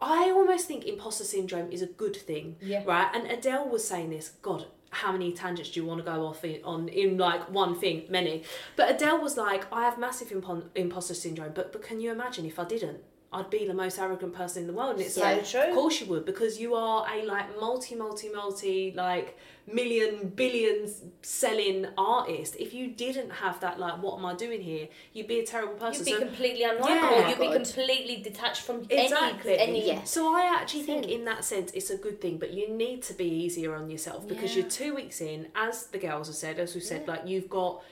[0.01, 2.83] I almost think imposter syndrome is a good thing Yeah.
[2.85, 3.09] right?
[3.15, 6.45] And Adele was saying this god how many tangents do you want to go off
[6.45, 8.05] in, on in like one thing?
[8.09, 8.45] Many.
[8.77, 12.47] But Adele was like I have massive impo- imposter syndrome but but can you imagine
[12.47, 13.01] if I didn't
[13.37, 15.61] I'd be the most arrogant person in the world and it's So like true.
[15.69, 19.39] of course you would because you are a like multi multi multi like
[19.73, 24.87] million billions selling artist if you didn't have that like what am I doing here
[25.13, 26.81] you'd be a terrible person You'd be So- completely unlikable.
[27.11, 27.29] Oh yeah.
[27.31, 29.59] You'd be completely detached from Exactly.
[29.59, 29.79] any.
[29.81, 30.05] any Yeah.
[30.05, 33.13] So I actually think in that sense it's a good thing, but you need to
[33.15, 34.63] be easier on yourself because Yeah.
[34.63, 37.83] you're two weeks in, as the girls have said, as we said, like you've got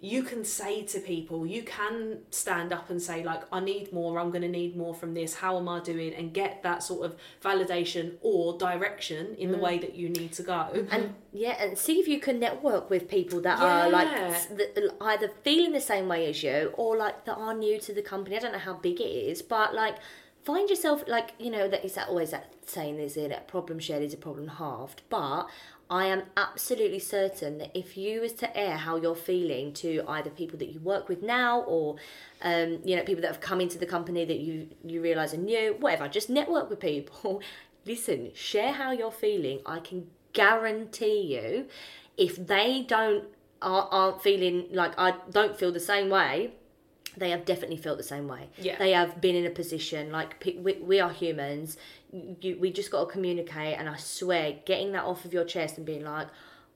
[0.00, 4.20] you can say to people, you can stand up and say, like, I need more,
[4.20, 6.12] I'm gonna need more from this, how am I doing?
[6.12, 9.62] And get that sort of validation or direction in the mm.
[9.62, 10.86] way that you need to go.
[10.90, 14.88] and yeah, and see if you can network with people that are like Yeah.
[15.00, 18.36] either feeling the same way as you or like that are new to the company.
[18.36, 19.96] I don't know how big it is, but like
[20.44, 23.78] find yourself like you know that is that always that saying is it a problem
[23.78, 25.46] shared is a problem halved, but.
[25.88, 30.30] I am absolutely certain that if you was to air how you're feeling to either
[30.30, 31.96] people that you work with now or
[32.42, 35.38] um, you know people that have come into the company that you you realize are
[35.38, 37.40] new, whatever, just network with people.
[37.86, 39.60] Listen, share how you're feeling.
[39.64, 41.66] I can guarantee you,
[42.16, 43.24] if they don't
[43.62, 46.50] are, aren't feeling like I don't feel the same way,
[47.16, 48.48] they have definitely felt the same way.
[48.58, 48.76] Yeah.
[48.78, 51.76] They have been in a position like we, we are humans.
[52.12, 55.76] You, we just got to communicate, and I swear, getting that off of your chest
[55.76, 56.28] and being like,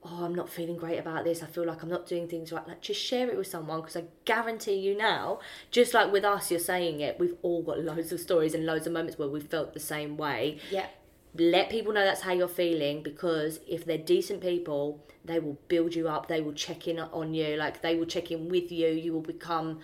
[0.03, 1.41] "Oh, I'm not feeling great about this.
[1.41, 3.95] I feel like I'm not doing things right." Like, just share it with someone because
[3.95, 5.39] I guarantee you now,
[5.71, 7.19] just like with us, you're saying it.
[7.19, 10.17] We've all got loads of stories and loads of moments where we felt the same
[10.17, 10.87] way Yeah.
[11.33, 15.95] let people know that's how you're feeling because if they're decent people they will build
[15.95, 18.89] you up they will check in on you like they will check in with you
[18.89, 19.79] you will become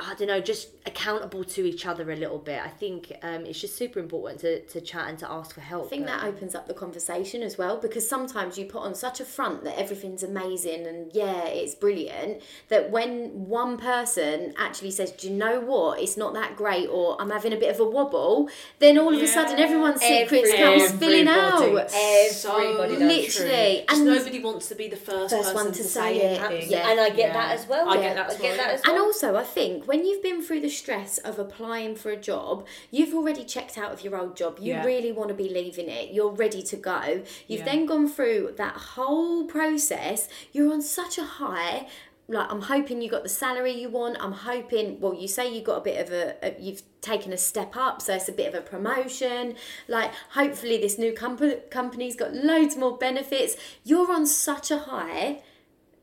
[0.00, 2.60] I don't know, just accountable to each other a little bit.
[2.62, 5.86] I think um, it's just super important to, to chat and to ask for help.
[5.86, 8.94] I think but- that opens up the conversation as well because sometimes you put on
[8.94, 14.90] such a front that everything's amazing and yeah, it's brilliant that when one person actually
[14.90, 16.00] says, Do you know what?
[16.00, 19.20] It's not that great or I'm having a bit of a wobble, then all of
[19.20, 21.62] a sudden everyone's secrets comes spilling out.
[21.62, 23.84] Everybody Literally.
[23.88, 26.42] And nobody wants to be the first, First person one to, to say, say it.
[26.42, 26.70] anything.
[26.70, 26.90] Yeah.
[26.90, 27.32] And I get Yeah.
[27.32, 27.88] that as well.
[27.88, 28.00] I yeah.
[28.02, 28.94] get that I get well, that as well.
[28.94, 32.66] And also, I think when you've been through the stress of applying for a job,
[32.90, 34.58] you've already checked out of your old job.
[34.60, 34.84] You Yeah.
[34.84, 36.12] really want to be leaving it.
[36.12, 37.22] You're ready to go.
[37.46, 37.64] You've Yeah.
[37.64, 40.28] then gone through that whole process.
[40.52, 41.88] You're on such a high.
[42.28, 44.16] Like I'm hoping you got the salary you want.
[44.20, 44.98] I'm hoping.
[44.98, 48.02] Well, you say you got a bit of a, a you've taken a step up,
[48.02, 49.54] so it's a bit of a promotion.
[49.86, 53.56] Like hopefully this new company company's got loads more benefits.
[53.84, 55.42] You're on such a high.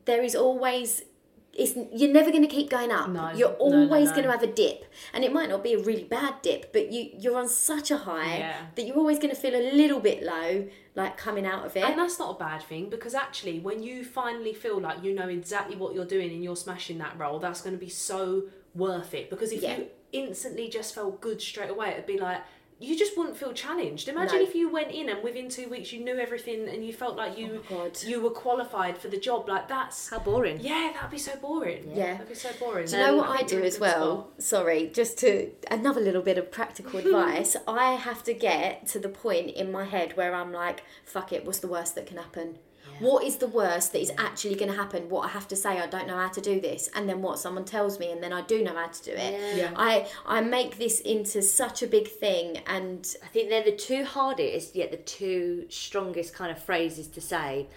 [0.05, 1.03] There is always
[1.53, 3.09] it's you're never going to keep going up.
[3.09, 4.15] No, you're no, no, always no.
[4.15, 6.91] going to have a dip, and it might not be a really bad dip, but
[6.91, 8.65] you you're on such a high Yeah.
[8.75, 11.83] that you're always going to feel a little bit low, like coming out of it.
[11.83, 15.27] And that's not a bad thing because actually, when you finally feel like you know
[15.27, 19.13] exactly what you're doing and you're smashing that role, that's going to be so worth
[19.13, 19.29] it.
[19.29, 19.77] Because if Yeah.
[19.77, 22.41] you instantly just felt good straight away, it'd be like
[22.83, 24.07] you just wouldn't feel challenged.
[24.09, 24.43] Imagine No.
[24.43, 27.37] if you went in and within two weeks you knew everything and you felt like
[27.37, 29.47] you Oh, you were qualified for the job.
[29.47, 30.59] Like that's How boring.
[30.59, 31.91] yeah, that'd be so boring.
[31.95, 32.13] Yeah.
[32.13, 32.85] that'd be so boring.
[32.87, 34.17] Do you know Um, what I think do you're in a as well?
[34.31, 34.43] spot.
[34.43, 37.55] Sorry, just to another little bit of practical advice.
[37.67, 41.45] I have to get to the point in my head where I'm like, fuck it,
[41.45, 42.57] what's the worst that can happen?
[42.99, 45.09] What is the worst that is actually going to happen?
[45.09, 47.39] What I have to say, I don't know how to do this, and then what
[47.39, 49.57] someone tells me, and then I do know how to do it.
[49.57, 49.71] Yeah.
[49.75, 54.05] I I make this into such a big thing, and I think they're the two
[54.05, 57.67] hardest, yet the two strongest kind of phrases to say.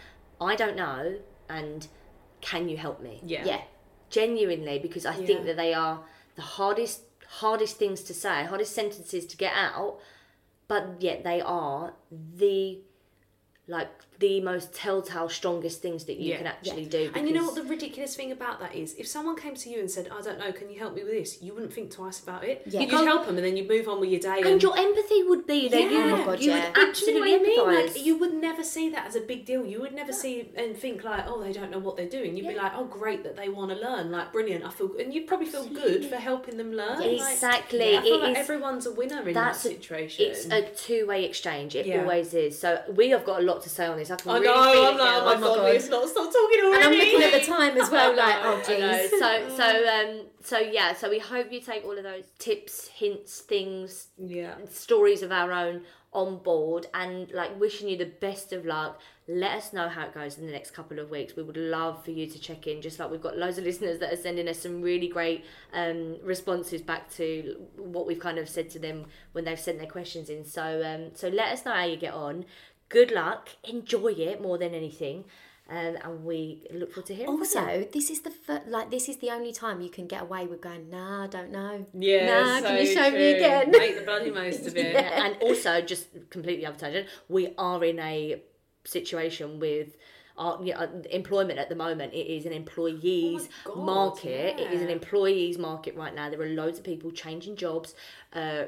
[0.41, 1.17] I don't know,
[1.49, 1.89] and
[2.41, 3.21] can you help me?
[3.25, 3.45] Yeah.
[3.45, 3.61] yeah,
[4.11, 6.01] Genuinely, because I think that they are
[6.37, 9.99] the hardest hardest things to say, hardest sentences to get out,
[10.69, 12.81] but yet they are the
[13.69, 16.39] like the most telltale strongest things that you Yeah.
[16.39, 17.11] can actually do.
[17.15, 18.95] And you know what the ridiculous thing about that is?
[18.99, 21.13] If someone came to you and said, "I don't know, can you help me with
[21.13, 22.63] this?" You wouldn't think twice about it.
[22.67, 22.81] Yeah.
[22.81, 24.41] You'd help them, and then you'd move on with your day.
[24.45, 26.19] and your empathy would be that you Yeah.
[26.23, 26.69] Oh God, you yeah.
[26.71, 27.85] would absolutely you know I mean?
[27.87, 29.65] Like you would never see that as a big deal.
[29.67, 32.49] You would never see and think like, "Oh, they don't know what they're doing." You'd
[32.49, 34.11] be like, "Oh, great that they want to learn.
[34.11, 34.65] Like, brilliant.
[34.65, 36.99] I feel," and you'd probably feel good for helping them learn.
[37.01, 37.97] Like, Exactly.
[37.97, 40.27] I feel It like is- everyone's a winner in that a- situation.
[40.31, 41.75] It's a two-way exchange.
[41.77, 42.03] It Yeah.
[42.03, 42.59] always is.
[42.59, 44.06] So we have got a lot to say on this.
[44.11, 44.73] I can I really know.
[44.73, 45.21] feel I'm it like, now.
[45.21, 45.63] oh my god, God.
[45.65, 46.85] let's not stop talking already.
[46.85, 49.09] And I'm looking at the time as well, like, oh, jeez.
[49.11, 50.95] So so um so yeah.
[50.95, 54.55] So we hope you take all of those tips, hints, things, Yeah.
[54.71, 59.01] stories of our own on board, and like wishing you the best of luck.
[59.29, 61.35] Let us know how it goes in the next couple of weeks.
[61.35, 62.81] We would love for you to check in.
[62.81, 66.17] Just like we've got loads of listeners that are sending us some really great um,
[66.23, 70.31] responses back to what we've kind of said to them when they've sent their questions
[70.31, 70.45] in.
[70.45, 72.45] So um, so let us know how you get on.
[72.89, 73.51] Good luck.
[73.65, 75.25] Enjoy it more than anything.
[75.69, 77.41] Um, and we look forward to hearing from.
[77.41, 80.47] Also, this is the fir- like this is the only time you can get away
[80.47, 80.89] with going.
[80.91, 81.85] Nah, I don't know.
[81.93, 82.27] Yeah.
[82.27, 83.71] Nah, so can you show me again?
[83.73, 84.87] Make the bloody most of it.
[84.95, 88.41] Yeah, and also just completely other tangent we are in a
[88.85, 89.97] situation with
[90.39, 94.71] our you know, employment at the moment it is an employees Oh God, market it
[94.71, 97.95] is an employees market right now there are loads of people changing jobs
[98.35, 98.65] uh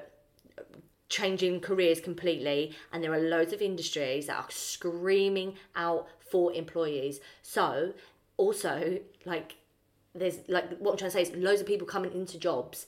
[1.08, 7.20] changing careers completely and there are loads of industries that are screaming out for employees
[7.42, 7.92] so
[8.36, 9.56] also like
[10.14, 12.86] there's like what i'm trying to say is loads of people coming into jobs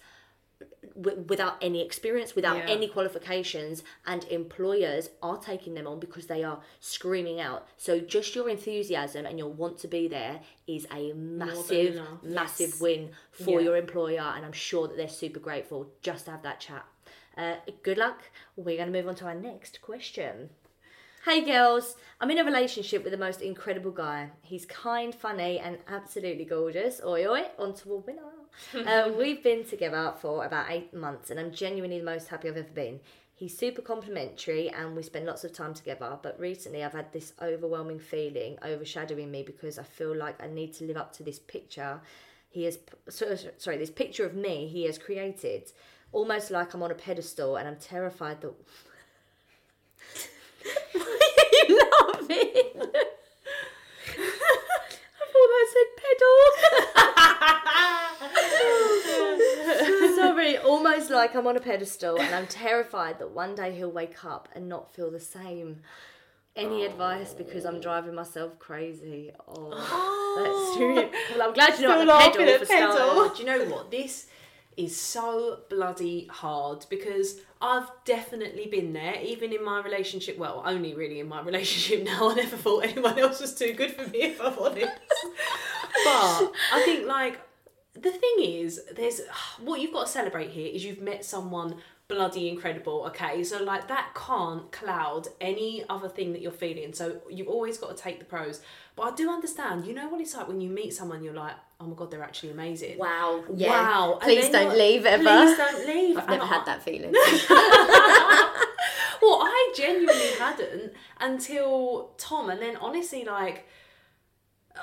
[0.95, 2.67] w- without any experience, without Yeah.
[2.69, 7.67] any qualifications, and employers are taking them on because they are screaming out.
[7.79, 13.13] So just your enthusiasm and your want to be there is a massive, massive win
[13.31, 13.67] for Yeah.
[13.67, 16.85] your employer, and I'm sure that they're super grateful just to have that chat.
[17.37, 18.31] Uh, good luck.
[18.57, 20.51] We're going to move on to our next question.
[21.25, 24.31] Hey girls, I'm in a relationship with the most incredible guy.
[24.41, 27.01] He's kind, funny, and absolutely gorgeous.
[27.05, 28.23] Oi oi, on to a winner.
[28.89, 32.57] uh, we've been together for about eight months, and I'm genuinely the most happy I've
[32.57, 33.01] ever been.
[33.35, 36.19] He's super complimentary, and we spend lots of time together.
[36.23, 40.73] But recently, I've had this overwhelming feeling overshadowing me because I feel like I need
[40.75, 42.01] to live up to this picture
[42.51, 42.79] he has.
[43.09, 45.73] Sorry, this picture of me he has created,
[46.13, 48.53] almost like I'm on a pedestal, and I'm terrified that
[50.93, 52.91] Why are you laughing?
[54.19, 56.37] I thought I said pedal.
[60.17, 64.23] Sorry, almost like I'm on a pedestal and I'm terrified that one day he'll wake
[64.25, 65.81] up and not feel the same.
[66.57, 69.31] Any advice because I'm driving myself crazy.
[69.47, 70.75] Oh, that's oh.
[70.77, 71.09] true.
[71.31, 73.29] Well, I'm glad you're not on a pedal for pedal.
[73.29, 73.91] Do you know what?
[73.91, 74.27] This
[74.85, 80.39] is so bloody hard because I've definitely been there, even in my relationship.
[80.39, 82.31] Well, only really in my relationship now.
[82.31, 84.87] I never thought anyone else was too good for me, if I'm honest.
[86.05, 87.41] but I think, like,
[87.95, 89.21] the thing is, there's
[89.61, 91.77] what you've got to celebrate here is you've met someone
[92.09, 93.05] bloody incredible.
[93.07, 96.93] Okay, so like that can't cloud any other thing that you're feeling.
[96.93, 98.61] So you've always got to take the pros.
[98.97, 99.87] But I do understand.
[99.87, 102.23] You know what it's like when you meet someone, you're like, oh my god, they're
[102.23, 102.99] actually amazing.
[102.99, 103.45] Wow.
[103.55, 103.71] Yeah.
[103.71, 104.19] Wow.
[104.21, 105.23] Please don't leave ever.
[105.23, 106.17] Please don't leave.
[106.19, 107.13] I've And never I- had that feeling.
[109.23, 113.67] well, I genuinely hadn't until Tom, and then honestly, like,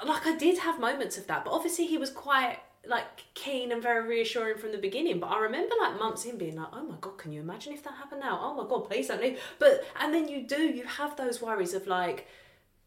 [0.06, 3.84] like I did have moments of that, but obviously he was quite like keen and
[3.84, 5.20] very reassuring from the beginning.
[5.20, 7.84] But I remember like months in being like, oh my god, can you imagine if
[7.84, 8.40] that happened now?
[8.42, 9.40] Oh my god, please don't leave.
[9.60, 12.28] But and then you do, you have those worries of like.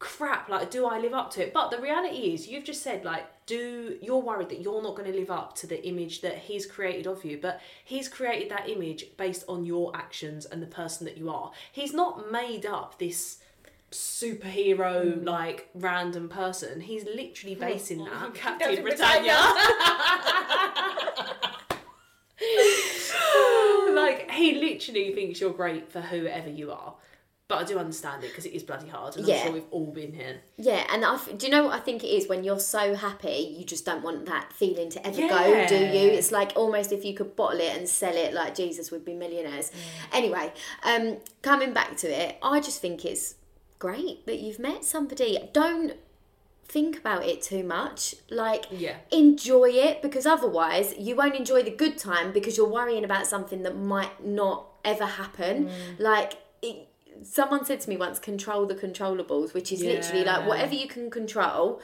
[0.03, 1.53] Crap, like, do I live up to it?
[1.53, 5.10] But the reality is, you've just said, like, do you're worried that you're not going
[5.10, 8.68] to live up to the image that he's created of you, but he's created that
[8.68, 11.50] image based on your actions and the person that you are.
[11.72, 13.38] He's not made up this
[13.90, 16.80] superhero like random person.
[16.80, 19.34] He's literally basing that Captain Britannia.
[23.94, 26.94] like he literally thinks you're great for whoever you are.
[27.51, 29.34] But I do understand it because it is bloody hard, and Yeah.
[29.38, 30.40] I'm sure we've all been here.
[30.57, 32.94] Yeah, and I f- do you know what I think it is when you're so
[32.94, 35.28] happy, you just don't want that feeling to ever Yeah.
[35.28, 36.11] go, do you?
[36.12, 39.14] It's like almost if you could bottle it and sell it, like Jesus would be
[39.14, 39.72] millionaires.
[40.12, 40.53] Anyway,
[40.84, 43.34] um, coming back to it, I just think it's
[43.80, 45.36] great that you've met somebody.
[45.53, 45.94] Don't
[46.68, 48.14] think about it too much.
[48.30, 48.94] Like, Yeah.
[49.11, 53.64] enjoy it because otherwise you won't enjoy the good time because you're worrying about something
[53.64, 55.68] that might not ever happen.
[55.98, 56.86] Like, it,
[57.23, 61.11] someone said to me once, control the controllables, which is literally like whatever you can
[61.11, 61.81] control,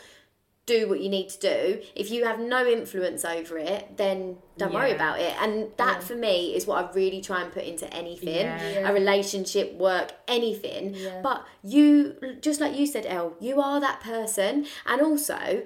[0.66, 1.80] do what you need to do.
[1.94, 5.34] If you have no influence over it, then don't worry about it.
[5.40, 8.88] And that for me is what I really try and put into anything Yeah.
[8.88, 10.94] a relationship, work, anything.
[10.94, 11.20] Yeah.
[11.22, 14.66] But you, just like you said, Elle, you are that person.
[14.86, 15.62] And also,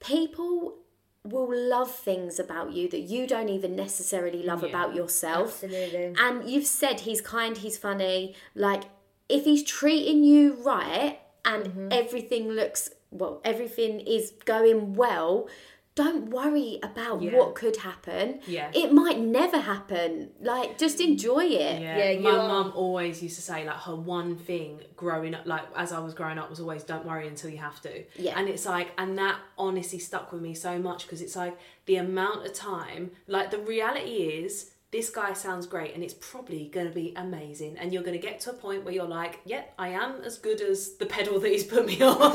[0.00, 0.76] people
[1.24, 4.70] will love things about you that you don't even necessarily love Yeah.
[4.70, 5.62] about yourself.
[5.62, 6.14] Absolutely.
[6.18, 8.34] And you've said he's kind, he's funny.
[8.54, 8.84] Like,
[9.28, 11.88] if he's treating you right and Mm-hmm.
[11.92, 15.48] everything looks, well, everything is going well,
[15.94, 17.36] don't worry about Yeah.
[17.36, 18.40] what could happen.
[18.46, 18.70] Yeah.
[18.72, 20.30] It might never happen.
[20.40, 21.82] Like, just enjoy it.
[21.82, 25.34] Yeah, Yeah, you my are- mum always used to say like her one thing growing
[25.34, 28.04] up, like as I was growing up, was always don't worry until you have to.
[28.16, 28.38] Yeah.
[28.38, 31.96] and it's like, and that honestly stuck with me so much because it's like the
[31.96, 34.70] amount of time, like the reality is.
[34.90, 37.76] This guy sounds great and it's probably going to be amazing.
[37.76, 40.38] And you're going to get to a point where you're like, yep, I am as
[40.38, 42.16] good as the pedal that he's put me on.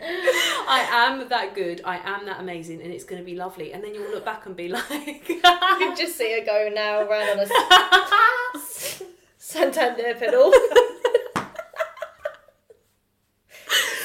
[0.00, 1.80] I am that good.
[1.84, 2.82] I am that amazing.
[2.82, 3.72] And it's going to be lovely.
[3.72, 7.02] And then you'll look back and be like, I can just see her going now
[7.02, 7.48] around on a
[8.58, 9.04] s-
[9.38, 10.52] Santander pedal.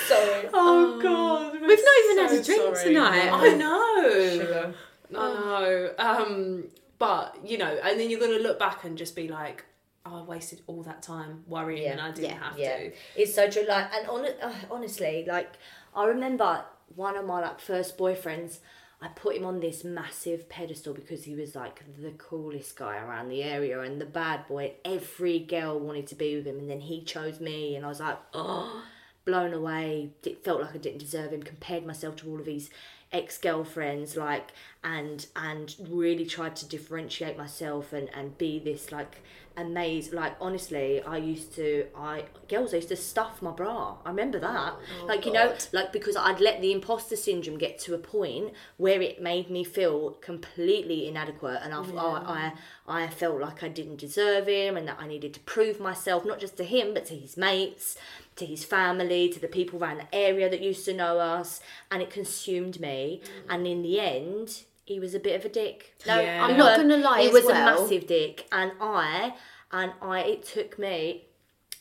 [0.08, 0.50] Sorry.
[0.54, 1.54] oh, God.
[1.54, 2.94] We've not even had a drink sorry.
[2.94, 3.30] tonight.
[3.34, 4.30] I know.
[4.30, 4.74] Sugar.
[5.10, 5.94] I know.
[5.98, 6.64] Um,
[7.06, 9.66] but you know, and then you're gonna look back and just be like,
[10.06, 11.92] oh, I wasted all that time worrying, Yeah.
[11.94, 12.44] and I didn't Yeah.
[12.50, 12.92] have Yeah, to.
[13.22, 13.66] it's so true.
[13.68, 15.52] Like, and on, uh, honestly, like,
[15.96, 16.64] I remember
[16.96, 18.60] one of my like first boyfriends.
[19.02, 23.28] I put him on this massive pedestal because he was like the coolest guy around
[23.28, 24.66] the area and the bad boy.
[24.86, 28.00] Every girl wanted to be with him, and then he chose me, and I was
[28.00, 28.84] like, oh,
[29.26, 30.12] blown away.
[30.24, 31.44] It felt like I didn't deserve him.
[31.44, 32.70] Compared myself to all of his
[33.14, 34.52] ex girlfriends, like,
[34.84, 39.22] and and really tried to differentiate myself and and be this like
[39.56, 40.16] amazing.
[40.16, 43.98] Like, honestly, I used to, I girls, I used to stuff my bra.
[44.06, 47.80] I remember that, oh, like you know, like because I'd let the imposter syndrome get
[47.80, 52.54] to a point where it made me feel completely inadequate, and I, I,
[52.88, 56.26] I, I felt like I didn't deserve him, and that I needed to prove myself
[56.26, 57.98] not just to him but to his mates
[58.36, 61.62] to his family, to the people around the area that used to know us,
[61.92, 63.22] and it consumed me.
[63.24, 63.54] Mm.
[63.56, 65.96] And in the end, he was a bit of a dick.
[66.08, 66.44] No, Yeah.
[66.46, 67.76] I'm not gonna lie He as was well.
[67.78, 69.36] a massive dick, and I,
[69.72, 71.26] and I, it took me.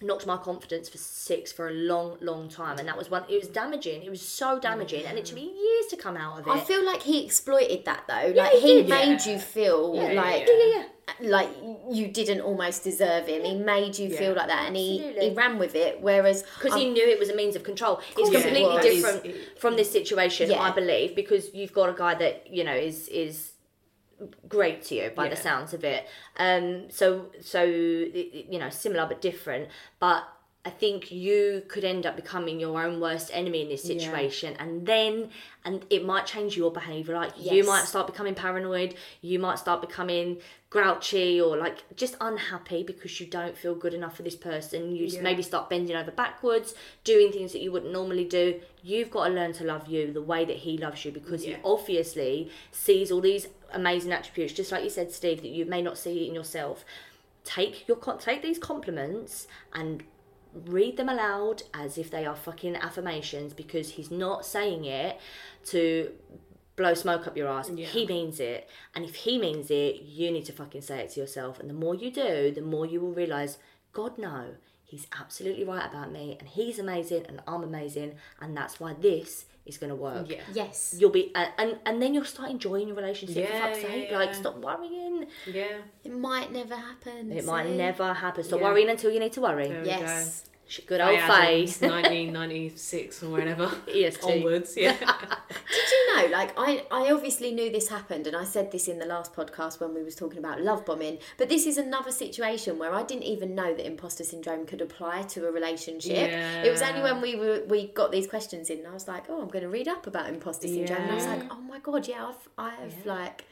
[0.05, 3.23] Knocked my confidence for six for a long, long time, and that was one.
[3.29, 4.03] It was damaging.
[4.03, 6.51] It was so damaging, and it took me years to come out of it.
[6.51, 8.33] I feel like he exploited that though.
[8.35, 9.33] Yeah, like he he made Yeah.
[9.33, 10.85] you feel Yeah, like yeah, yeah, yeah.
[11.21, 11.49] Like
[11.91, 13.43] you didn't almost deserve him.
[13.45, 15.29] He made you feel like that, and he, Absolutely.
[15.31, 16.01] he ran with it.
[16.01, 18.01] Whereas because he knew it was a means of control.
[18.09, 20.61] It's course it completely different It is- from this situation, Yeah.
[20.63, 23.53] I believe, because you've got a guy that you know is is
[24.49, 26.07] great to you by the sounds of it.
[26.37, 30.25] Um, so so you know similar but different, but.
[30.65, 33.99] I think you could end up becoming your own worst enemy in this Yeah.
[33.99, 35.31] situation, and then
[35.65, 37.15] and it might change your behavior.
[37.17, 40.41] Like you might start becoming paranoid, you might start becoming
[40.71, 44.95] grouchy or like just unhappy because you don't feel good enough for this person.
[44.95, 45.23] You just Yeah.
[45.25, 48.61] maybe start bending over backwards, doing things that you wouldn't normally do.
[48.85, 51.57] You've got to learn to love you the way that he loves you because Yeah.
[51.57, 55.83] he obviously sees all these amazing attributes, just like you said, Steve, that you may
[55.83, 56.85] not see in yourself.
[57.45, 60.05] Take your take these compliments and
[60.55, 65.19] read them aloud as if they are fucking affirmations because he's not saying it
[65.67, 66.13] to
[66.77, 67.71] blow smoke up your ass.
[67.71, 67.87] Yeah.
[67.87, 68.69] He means it.
[68.95, 71.61] And if he means it, you need to fucking say it to yourself.
[71.61, 73.59] And the more you do, the more you will realise,
[73.93, 74.55] God no,
[74.93, 79.47] he's absolutely right about me and he's amazing and I'm amazing and that's why this
[79.65, 80.29] is gonna work.
[80.29, 80.41] Yeah.
[80.53, 83.83] yes, You'll be and, and and then you'll start enjoying your relationship for Yeah, fuck's
[83.83, 84.09] yeah, sake.
[84.11, 84.19] yeah.
[84.19, 85.27] Like stop worrying.
[85.47, 85.79] Yeah.
[86.05, 87.31] it might never happen.
[87.33, 88.43] It might never happen.
[88.45, 88.67] Stop Yeah.
[88.71, 89.69] worrying until you need to worry.
[89.69, 90.45] There we Yes.
[90.87, 91.81] Good old face.
[91.81, 93.71] 1996 or whenever.
[93.89, 94.93] yes, Onwards, yeah.
[94.99, 96.27] Did you know?
[96.33, 99.81] Like I, I obviously knew this happened, and I said this in the last podcast
[99.81, 101.19] when we was talking about love bombing.
[101.37, 105.23] But this is another situation where I didn't even know that imposter syndrome could apply
[105.23, 106.31] to a relationship.
[106.31, 106.63] Yeah.
[106.63, 109.25] It was only when we were we got these questions in, and I was like,
[109.29, 111.03] oh, I'm going to read up about imposter syndrome.
[111.03, 113.45] And I was like, oh my god, yeah, I've I've like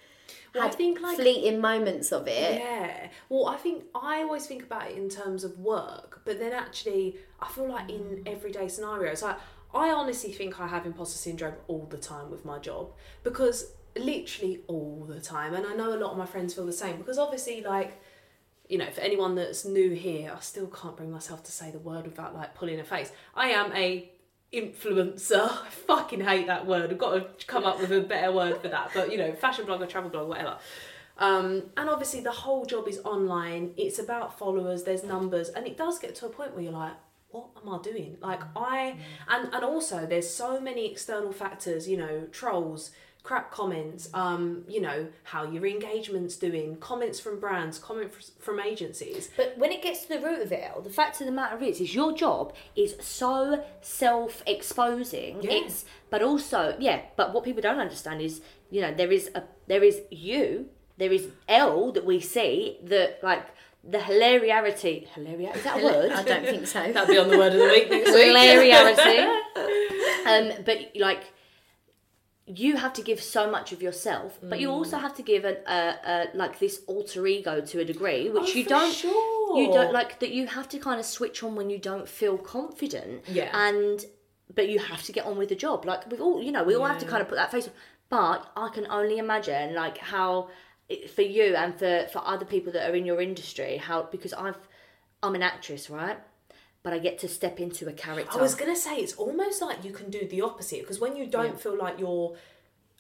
[0.55, 2.61] Well, I had think, like- fleeting moments of it.
[2.61, 3.09] Yeah.
[3.29, 7.19] Well, I think I always think about it in terms of work, but then actually,
[7.41, 7.95] I feel like Mm.
[7.95, 9.37] in everyday scenarios, like
[9.73, 12.93] I honestly think I have imposter syndrome all the time with my job
[13.23, 16.73] because literally all the time, and I know a lot of my friends feel the
[16.73, 18.01] same because obviously, like.
[18.69, 21.81] You know, for anyone that's new here, I still can't bring myself to say the
[21.81, 23.11] word without like pulling a face.
[23.35, 24.09] I am a
[24.53, 25.51] influencer.
[25.51, 26.91] I fucking hate that word.
[26.91, 28.91] I've got to come up with a better word for that.
[28.95, 30.59] But you know, fashion blogger, travel blog, whatever.
[31.19, 33.75] Um, and obviously, the whole job is online.
[33.77, 34.85] It's about followers.
[34.85, 36.95] There's numbers, and it does get to a point where you're like,
[37.31, 38.17] what am I doing?
[38.21, 38.97] Like I
[39.29, 42.91] and and also there's so many external factors, you know, trolls,
[43.23, 49.31] crap comments, um, you know, how your engagement's doing, comments from brands, comments from agencies.
[49.37, 51.63] But when it gets to the root of it, El, the fact of the matter
[51.63, 55.43] is, is your job is so self-exposing.
[55.43, 55.51] Yeah.
[55.53, 57.03] It's, but also, yeah.
[57.17, 58.41] But what people don't understand is,
[58.71, 63.21] you know, there is a, there is you, there is L that we see that
[63.23, 63.47] like
[63.83, 66.13] the hilarity, hilarity is that a word?
[66.13, 66.93] I don't think so.
[66.93, 68.27] That'll be on the word of the week next week.
[68.27, 69.19] hilarity.
[70.27, 71.33] um, but like,
[72.55, 75.01] you have to give so much of yourself, but you also Mm.
[75.03, 75.81] have to give a, a,
[76.13, 78.93] a like this alter ego to a degree, which Oh, you don't.
[78.93, 79.59] sure.
[79.61, 80.31] You don't like that.
[80.31, 83.25] You have to kind of switch on when you don't feel confident.
[83.29, 83.51] Yeah.
[83.69, 84.05] And
[84.55, 85.85] but you have to get on with the job.
[85.85, 87.67] Like we all, you know, we all have to kind of put that face.
[87.69, 87.73] on.
[88.09, 90.49] But I can only imagine like how
[91.15, 94.59] for you and for for other people that are in your industry, how because I've
[95.23, 96.19] I'm an actress, right?
[96.83, 98.39] But I get to step into a character.
[98.39, 101.27] I was gonna say it's almost like you can do the opposite because when you
[101.27, 102.37] don't feel like you're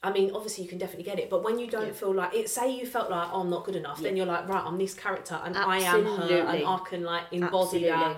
[0.02, 2.48] I mean, obviously you can definitely get it, but when you don't feel like it,
[2.48, 4.94] say you felt like oh, I'm not good enough, then you're like, right, I'm this
[4.94, 8.16] character and I am her, and I can like embody that.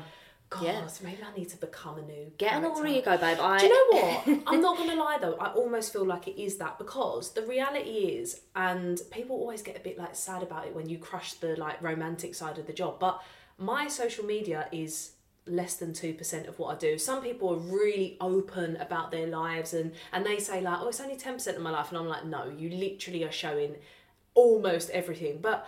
[0.53, 0.89] God, Yeah.
[1.03, 2.31] maybe I need to become a new.
[2.37, 2.83] Get an character.
[2.83, 3.39] alter ego, babe.
[3.41, 4.43] I, Do you know what?
[4.47, 5.35] I'm not gonna lie though.
[5.37, 9.77] I almost feel like it is that because the reality is, and people always get
[9.77, 12.73] a bit like sad about it when you crush the like romantic side of the
[12.75, 13.01] job.
[13.01, 13.23] But
[13.59, 15.13] my social media is
[15.47, 16.99] less than two percent of what I do.
[16.99, 21.01] Some people are really open about their lives and and they say like, oh, it's
[21.01, 23.77] only ten percent of my life, and I'm like, no, you literally are showing
[24.35, 25.67] almost everything, but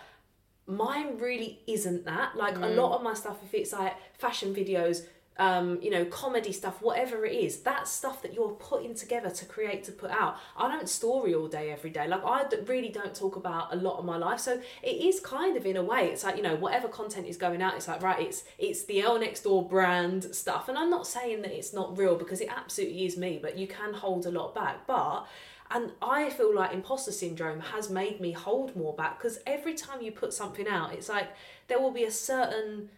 [0.66, 2.36] mine really isn't that.
[2.36, 2.76] Like a mm.
[2.76, 5.04] lot of my stuff if it's like fashion videos
[5.38, 9.44] um you know comedy stuff whatever it is that stuff that you're putting together to
[9.44, 10.36] create to put out.
[10.56, 12.06] I don't story all day every day.
[12.06, 14.40] Like I really don't talk about a lot of my life.
[14.40, 17.36] So it is kind of in a way it's like you know whatever content is
[17.36, 20.68] going out it's like right it's it's the l next door brand stuff.
[20.68, 23.66] And i'm not saying that it's not real because it absolutely is me but you
[23.66, 24.86] can hold a lot back.
[24.86, 25.26] But
[25.70, 30.02] and I feel like imposter syndrome has made me hold more back because every time
[30.02, 31.28] you put something out, it's like
[31.68, 32.90] there will be a certain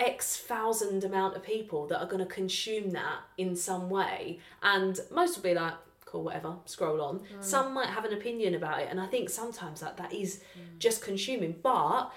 [0.00, 4.40] X thousand amount of people that are going to consume that in some way.
[4.62, 5.74] And most will be like,
[6.04, 7.18] cool, whatever, scroll on.
[7.18, 7.44] Mm.
[7.44, 8.88] Some might have an opinion about it.
[8.90, 10.78] And I think sometimes that, that is mm.
[10.78, 11.56] just consuming.
[11.62, 12.10] But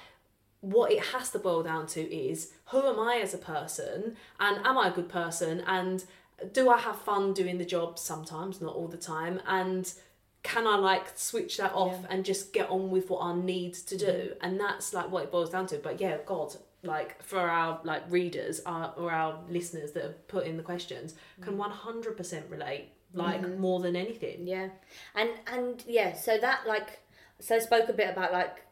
[0.62, 4.66] what it has to boil down to is who am I as a person and
[4.66, 6.06] am I a good person and
[6.54, 9.94] do I have fun doing the job sometimes, not all the time, and
[10.42, 13.98] can I like switch that off and just get on with what I need to
[13.98, 14.06] do?
[14.06, 14.36] Mm.
[14.42, 15.78] And that's like what it boils down to.
[15.78, 20.46] But yeah, God, like for our like readers our, or our listeners that have put
[20.46, 24.48] in the questions, can one hundred percent relate, like more than anything.
[24.48, 24.70] Yeah,
[25.16, 27.00] and and yeah, so that like
[27.40, 28.66] so I spoke a bit about like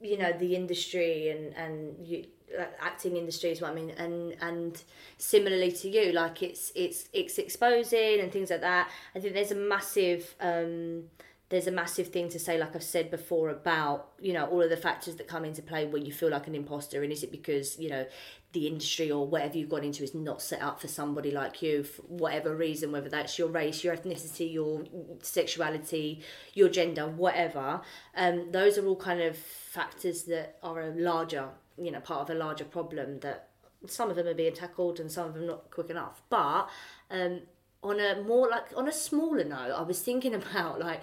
[0.00, 4.34] you know the industry and and you like, acting industry is what I mean and
[4.40, 4.82] and
[5.18, 8.90] similarly to you like it's it's it's exposing and things like that.
[9.14, 11.04] I think there's a massive um
[11.50, 14.68] there's a massive thing to say like I've said before about you know all of
[14.68, 17.02] the factors that come into play when you feel like an imposter.
[17.02, 18.06] And is it because you know
[18.52, 21.84] the industry or whatever you've gone into is not set up for somebody like you
[21.84, 24.84] for whatever reason whether that's your race your ethnicity your
[25.20, 26.22] sexuality
[26.54, 27.82] your gender whatever
[28.16, 32.34] um those are all kind of factors that are a larger you know part of
[32.34, 33.50] a larger problem that
[33.86, 36.22] some of them are being tackled and some of them not quick enough.
[36.30, 36.68] But
[37.10, 37.42] um
[37.82, 41.00] on a more like on a smaller note i was thinking about like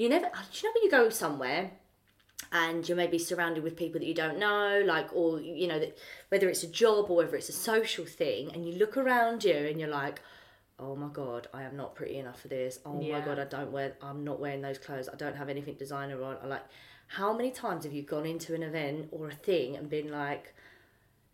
[0.00, 1.70] you never do you know when you go somewhere
[2.52, 5.96] and you're maybe surrounded with people that you don't know like or you know that
[6.30, 9.54] whether it's a job or whether it's a social thing and you look around you
[9.54, 10.22] and you're like
[10.78, 12.78] oh my god i am not pretty enough for this.
[12.86, 15.08] Oh my god i don't wear i'm not wearing those clothes.
[15.12, 16.38] I don't have anything designer on.
[16.42, 16.64] I like
[17.08, 20.54] how many times have you gone into an event or a thing and been like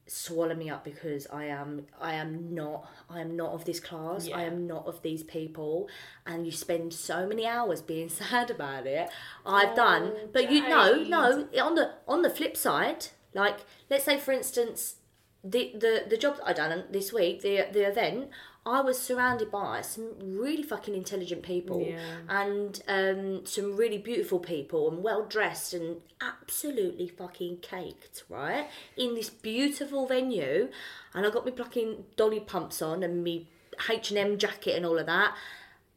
[0.07, 4.29] swallow me up because I am I am not I am not of this class.
[4.33, 5.89] I am not of these people
[6.25, 9.09] and you spend so many hours being sad about it.
[9.45, 13.59] I've oh, done Oh, but you know no on the on the flip side like
[13.91, 14.97] let's say for instance
[15.43, 18.31] the the the job that I done this week the the event
[18.67, 22.01] I was surrounded by some really fucking intelligent people Yeah.
[22.29, 28.67] and um, some really beautiful people and well dressed and absolutely fucking caked, right?
[28.97, 30.69] In this beautiful venue,
[31.15, 33.49] and I got my fucking dolly pumps on and me
[33.89, 35.37] H and M jacket and all of that.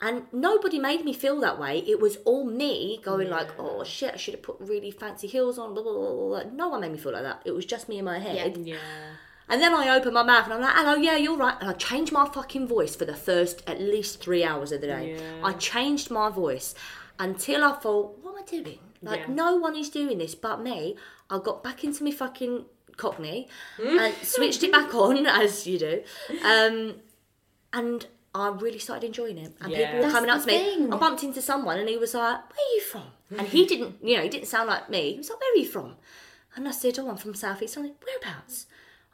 [0.01, 1.79] And nobody made me feel that way.
[1.79, 5.57] It was all me going like, "Oh shit, I should have put really fancy heels
[5.59, 6.43] on." Blah, blah, blah, blah.
[6.53, 7.41] No one made me feel like that.
[7.43, 8.55] It was just me in my head.
[8.57, 8.77] Yeah.
[9.49, 11.55] And then I open my mouth and I'm like, hello, yeah, you're right.
[11.59, 14.87] And I changed my fucking voice for the first at least three hours of the
[14.87, 15.15] day.
[15.17, 15.47] Yeah.
[15.47, 16.75] I changed my voice
[17.17, 18.79] until I thought, what am I doing?
[19.01, 19.33] Like, Yeah.
[19.33, 20.95] no one is doing this but me.
[21.29, 22.65] I got back into my fucking
[22.97, 23.47] Cockney
[23.81, 26.03] and switched it back on as you do,
[26.43, 26.95] um,
[27.71, 29.53] and I really started enjoying it.
[29.61, 29.77] And Yeah.
[29.77, 30.57] people were That's coming up the to me.
[30.75, 30.93] thing.
[30.93, 33.03] I bumped into someone and he was like, "Where are you from?"
[33.37, 35.13] And he didn't, you know, he didn't sound like me.
[35.13, 35.95] He was like, "Where are you from?"
[36.55, 38.65] And I said, "Oh, I'm from South East." I'm like, "Whereabouts?"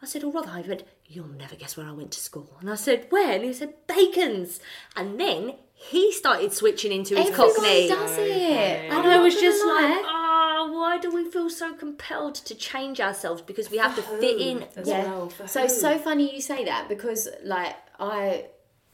[0.01, 2.69] I said, "Oh, Rotherhithe." He went, "You'll never guess where I went to school." And
[2.69, 4.59] I said, "Where?" And he said, "Bacon's."
[4.95, 7.87] And then he started switching into his Everyone Cockney.
[7.89, 8.85] does it.
[8.85, 10.03] And I'm I was just like, lie.
[10.05, 14.39] oh, why do we feel so compelled to change ourselves because we have to fit
[14.39, 14.65] in?
[14.75, 15.03] as yeah.
[15.03, 15.69] well, for so who?
[15.69, 18.45] so funny you say that because like I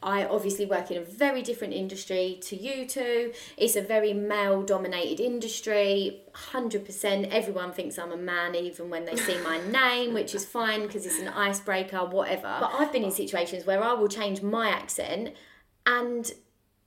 [0.04, 3.34] I obviously work in a very different industry to you two.
[3.56, 6.22] It's a very male dominated industry.
[6.34, 10.82] 100% everyone thinks I'm a man even when they see my name, which is fine
[10.88, 12.58] because it's an icebreaker, whatever.
[12.60, 15.36] But I've been in situations where I will change my accent
[15.86, 16.32] and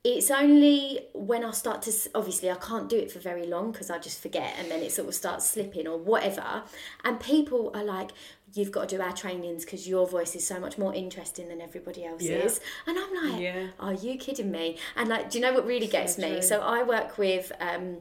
[0.05, 3.89] it's only when I start to obviously I can't do it for very long because
[3.89, 6.61] I just forget and then it sort of starts slipping or whatever.
[7.03, 8.11] And people are like
[8.53, 11.59] you've got to do our trainings because your voice is so much more interesting than
[11.59, 12.61] everybody else's.
[12.85, 13.67] And I'm like Yeah.
[13.79, 14.77] are you kidding me?
[14.95, 16.39] And like do you know what really gets me?
[16.43, 17.97] so I work with um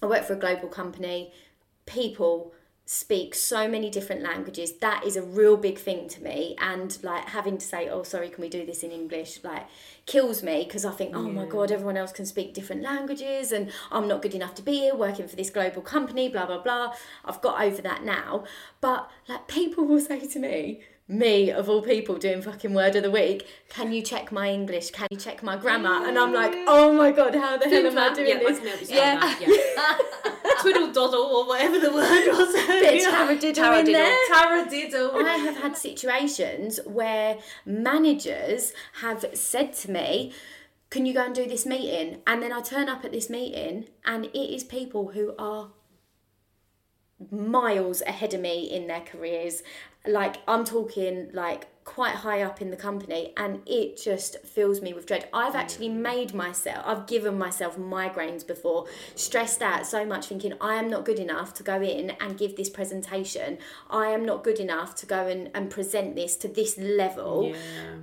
[0.00, 1.32] I work for a global company
[1.86, 2.54] people
[2.92, 6.56] speak so many different languages that is a real big thing to me.
[6.58, 9.38] And like having to say oh sorry can we do this in english?
[9.44, 9.68] like
[10.06, 13.70] kills me because i think oh my god everyone else can speak different languages and
[13.92, 16.92] i'm not good enough to be here working for this global company blah blah blah.
[17.24, 18.42] I've got over that now.
[18.80, 20.80] But like people will say to me
[21.10, 24.90] me of all people doing fucking word of the week can you check my english?
[24.90, 26.06] Can you check my grammar?
[26.06, 28.58] And i'm like oh my god how the hell am i doing yeah, this?
[28.58, 29.98] I can help you spell that, yeah.
[30.60, 32.52] Twiddle doddle or whatever the word was.
[32.66, 34.16] bit taradiddle in there.
[34.30, 35.24] Taradiddle.
[35.24, 40.32] I have had situations where managers have said to me,
[40.90, 42.20] Can you go and do this meeting?
[42.26, 45.70] And then I turn up at this meeting and it is people who are
[47.30, 49.62] miles ahead of me in their careers.
[50.06, 54.92] Like, I'm talking like quite high up in the company, and it just fills me
[54.92, 55.28] with dread.
[55.32, 55.58] I've mm.
[55.58, 60.88] actually made myself, I've given myself migraines before, stressed out so much, thinking I am
[60.88, 63.58] not good enough to go in and give this presentation.
[63.90, 67.52] I am not good enough to go and, and present this to this level.
[67.52, 67.96] Yeah.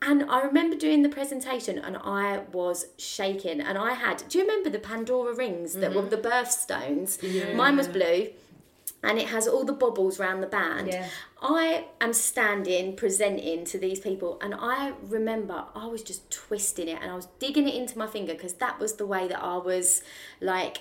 [0.00, 3.60] And I remember doing the presentation and I was shaking.
[3.60, 6.10] And I had, do you remember the Pandora rings that were mm-hmm.
[6.10, 7.54] the birthstones?
[7.56, 8.28] Mine was blue
[9.02, 10.88] and it has all the bobbles around the band.
[10.88, 11.06] Yeah.
[11.40, 16.98] I am standing presenting to these people and I remember I was just twisting it
[17.00, 19.56] and I was digging it into my finger because that was the way that I
[19.58, 20.02] was
[20.40, 20.78] like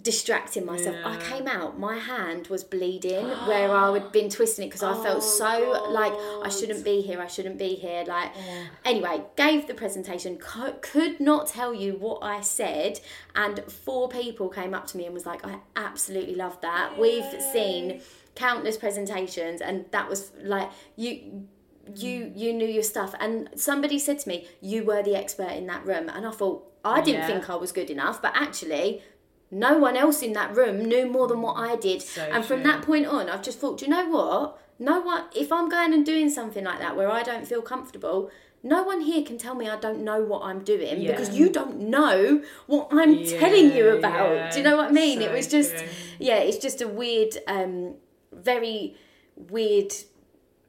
[0.00, 0.96] distracting myself.
[1.04, 4.92] I came out, my hand was bleeding where I had been twisting it because I
[5.02, 6.12] felt oh, so like
[6.44, 8.04] I shouldn't be here, I shouldn't be here.
[8.06, 8.30] Like,
[8.84, 13.00] anyway, gave the presentation, co- could not tell you what I said,
[13.34, 16.98] and four people came up to me and was like, I absolutely love that.
[16.98, 18.00] We've seen
[18.34, 21.46] countless presentations, and that was like, you
[21.94, 22.36] you mm.
[22.36, 25.86] you knew your stuff and somebody said to me you were the expert in that
[25.86, 27.26] room and i thought i didn't Yeah.
[27.28, 29.02] think i was good enough but actually
[29.50, 32.62] no one else in that room knew more than what i did So and from
[32.62, 32.70] true.
[32.72, 35.92] that point on i've just thought do you know what no one if i'm going
[35.94, 38.30] and doing something like that where i don't feel comfortable
[38.62, 41.12] no one here can tell me I don't know what I'm doing Yeah.
[41.12, 44.34] because you don't know what I'm telling you about.
[44.34, 44.50] yeah.
[44.50, 45.22] Do you know what I mean?
[45.22, 45.86] it was just, true.
[46.18, 47.94] yeah, it's just a weird, um,
[48.32, 48.96] very
[49.36, 49.92] weird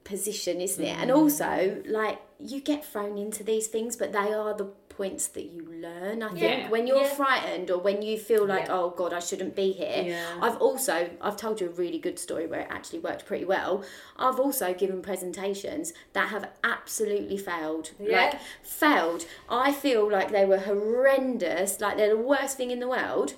[0.04, 0.96] position, isn't it?
[1.00, 4.66] And also, like, you get thrown into these things, but they are the
[4.98, 6.24] points that you learn.
[6.24, 6.70] I think Yeah.
[6.70, 7.10] when you're Yeah.
[7.22, 8.78] frightened or when you feel like, Yeah.
[8.80, 10.18] oh God, I shouldn't be here.
[10.42, 13.84] I've also, I've told you a really good story where it actually worked pretty well.
[14.18, 17.92] I've also given presentations that have absolutely failed.
[18.00, 18.18] Yeah.
[18.32, 19.26] Like, failed.
[19.48, 23.36] I feel like they were horrendous, like they're the worst thing in the world.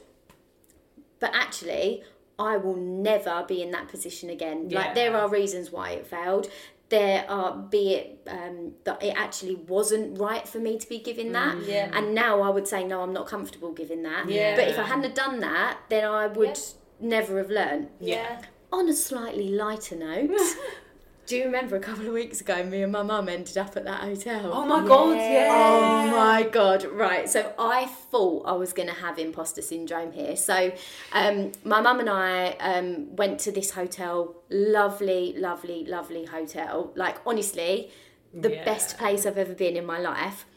[1.20, 2.04] But actually,
[2.38, 4.70] I will never be in that position again.
[4.70, 4.80] Yeah.
[4.80, 6.50] Like there are reasons why it failed.
[6.90, 11.32] There are, be it um, that it actually wasn't right for me to be giving
[11.34, 11.90] that, Yeah.
[11.94, 14.28] and now I would say no, I'm not comfortable giving that.
[14.28, 14.56] Yeah.
[14.56, 16.64] But if I hadn't done that, then I would Yeah.
[17.00, 17.90] never have learned.
[18.00, 18.42] Yeah.
[18.72, 20.32] On a slightly lighter note,
[21.30, 23.86] do you remember a couple of weeks ago, me and my mum ended up at
[23.86, 24.50] that hotel?
[24.52, 25.48] Oh my god, yeah.
[25.52, 26.84] Oh my god!
[26.86, 30.36] Right, so I thought I was going to have imposter syndrome here.
[30.36, 30.72] So,
[31.14, 34.42] um, my mum and I um, went to this hotel.
[34.50, 36.92] Lovely, lovely, lovely hotel.
[36.96, 37.92] Like honestly,
[38.34, 38.66] the Yeah.
[38.66, 40.48] best place I've ever been in my life.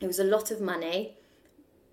[0.00, 1.15] It was a lot of money.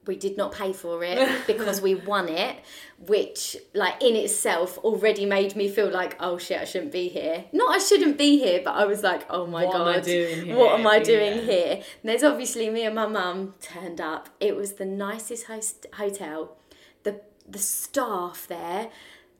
[0.05, 2.57] We did not pay for it because we won it,
[2.99, 7.45] which, like, in itself already made me feel like, oh shit, I shouldn't be here.
[7.53, 10.57] Not I shouldn't be here, but I was like, oh my What am I god,
[10.57, 11.41] what am I doing Yeah.
[11.43, 11.71] here?
[11.75, 14.29] And there's obviously me and my mum turned up.
[14.39, 16.57] It was the nicest host- hotel.
[17.03, 18.89] The the staff there,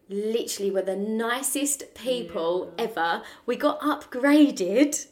[0.10, 3.22] literally were the nicest people ever.
[3.46, 5.08] We got upgraded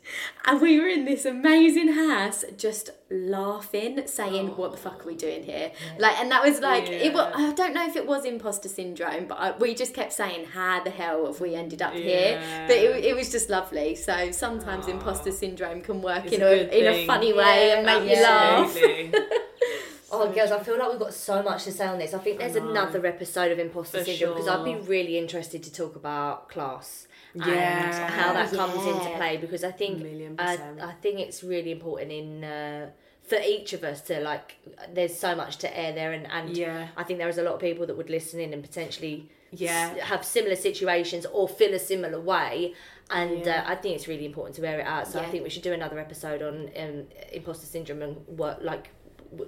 [0.46, 5.16] and we were in this amazing house just laughing, saying, What the fuck are we
[5.16, 5.72] doing here?
[5.98, 9.28] Like, and that was like, it was, I don't know if it was imposter syndrome,
[9.28, 12.42] but I, we just kept saying, How the hell have we ended up here?
[12.68, 13.96] But it, it was just lovely.
[13.96, 17.86] So sometimes imposter syndrome can work It's in a a, in a funny way and
[17.86, 18.76] make you laugh.
[20.12, 20.32] Absolutely.
[20.42, 22.14] Oh, girls, I feel like we've got so much to say on this.
[22.14, 22.70] I think there's know.
[22.70, 27.08] another episode of imposter For syndrome because I'd be really interested to talk about class
[27.34, 28.08] and Yeah.
[28.10, 30.04] how that comes into play because I think
[30.40, 30.58] I.
[30.82, 32.90] I think it's really important in uh,
[33.24, 34.58] for each of us to like.
[34.94, 36.88] There's so much to air there, and and Yeah.
[36.98, 39.92] I think there is a lot of people that would listen in and potentially Yeah.
[39.96, 42.74] s- have similar situations or feel a similar way.
[43.10, 43.64] And Yeah.
[43.68, 45.08] uh, I think it's really important to air it out.
[45.08, 48.90] So I think we should do another episode on um, imposter syndrome and what like
[48.90, 49.01] w-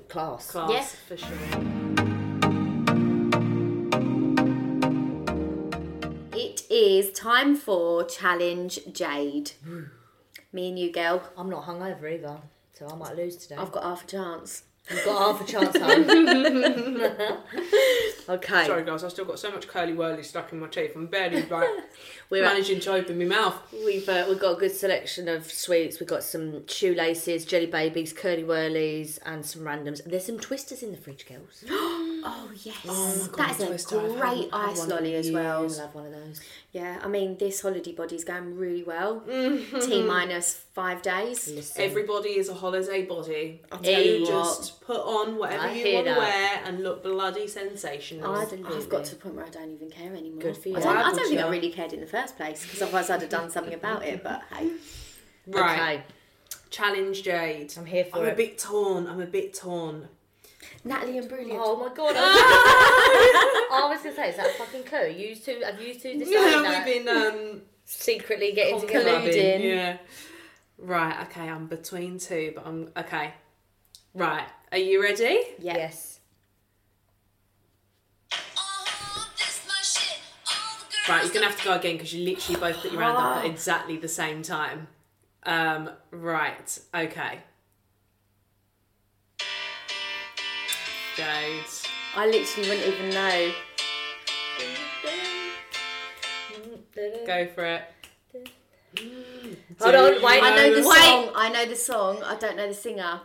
[0.07, 0.51] class.
[0.51, 0.85] Class, Yeah.
[1.07, 2.73] for sure.
[6.35, 9.51] It is time for Challenge Jade.
[10.53, 11.23] Me and you, girl.
[11.37, 12.37] I'm not hungover either,
[12.73, 13.55] so I might lose today.
[13.55, 14.63] I've got half a chance.
[14.89, 15.73] You've got half a chance,
[18.29, 18.65] okay.
[18.65, 20.91] Sorry, guys, I've still got so much curly whirly stuck in my teeth.
[20.95, 21.69] I'm barely like
[22.29, 23.55] We're at, managing to open my mouth.
[23.71, 26.01] we've uh, we've got a good selection of sweets.
[26.01, 30.03] We've got some shoelaces, jelly babies, curly whirlies, and some randoms.
[30.03, 31.63] There's some twisters in the fridge, girls.
[32.25, 35.29] Oh yes, God, that is Twister, a I've great had- had ice one lolly as
[35.31, 35.65] well.
[35.65, 36.41] We'll have one of those.
[36.71, 39.21] Yeah, I mean this holiday body's going really well.
[39.21, 39.79] Mm-hmm.
[39.79, 41.47] T minus five days.
[41.49, 43.61] Listen, Everybody is a holiday body.
[43.71, 44.29] I'll tell Hey, you, what?
[44.29, 48.33] just put on whatever I you want to wear and look bloody sensational.
[48.33, 48.77] I, Absolutely.
[48.77, 50.41] I've got to the point where I don't even care anymore.
[50.41, 50.77] Good for you.
[50.77, 53.09] I don't, I don't would think I really cared in the first place because otherwise
[53.09, 54.23] I'd have done something about it.
[54.23, 54.71] But hey,
[55.47, 56.03] right, Okay,
[56.69, 57.73] challenge Jade.
[57.77, 59.07] I'm here for I'm a bit torn.
[59.07, 60.07] I'm a bit torn.
[60.85, 61.59] Natalie and Brilliant.
[61.63, 62.13] Oh my god!
[62.17, 65.07] I was gonna say, is that a fucking clue?
[65.09, 66.85] You two, have you two decided Yeah, that?
[66.85, 68.81] we've been um, secretly getting Colluding.
[68.87, 69.09] together?
[69.21, 69.63] Colluding.
[69.63, 69.97] Yeah.
[70.77, 71.21] Right.
[71.27, 71.47] Okay.
[71.49, 73.33] I'm between two, but I'm okay.
[74.13, 74.47] Right.
[74.71, 75.39] Are you ready?
[75.59, 75.75] Yeah.
[75.77, 76.19] Yes.
[81.09, 81.23] Right.
[81.25, 83.45] You're gonna have to go again because you literally both put your hand up at
[83.45, 84.87] exactly the same time.
[85.45, 85.89] Um.
[86.11, 86.79] Right.
[86.95, 87.39] Okay.
[91.15, 91.63] Jade.
[92.15, 93.51] I literally wouldn't even know.
[97.25, 97.83] Go for it.
[99.79, 101.31] Hold on, wait, I know the know- song.
[101.35, 102.23] I know the song.
[102.23, 103.21] I don't know the singer.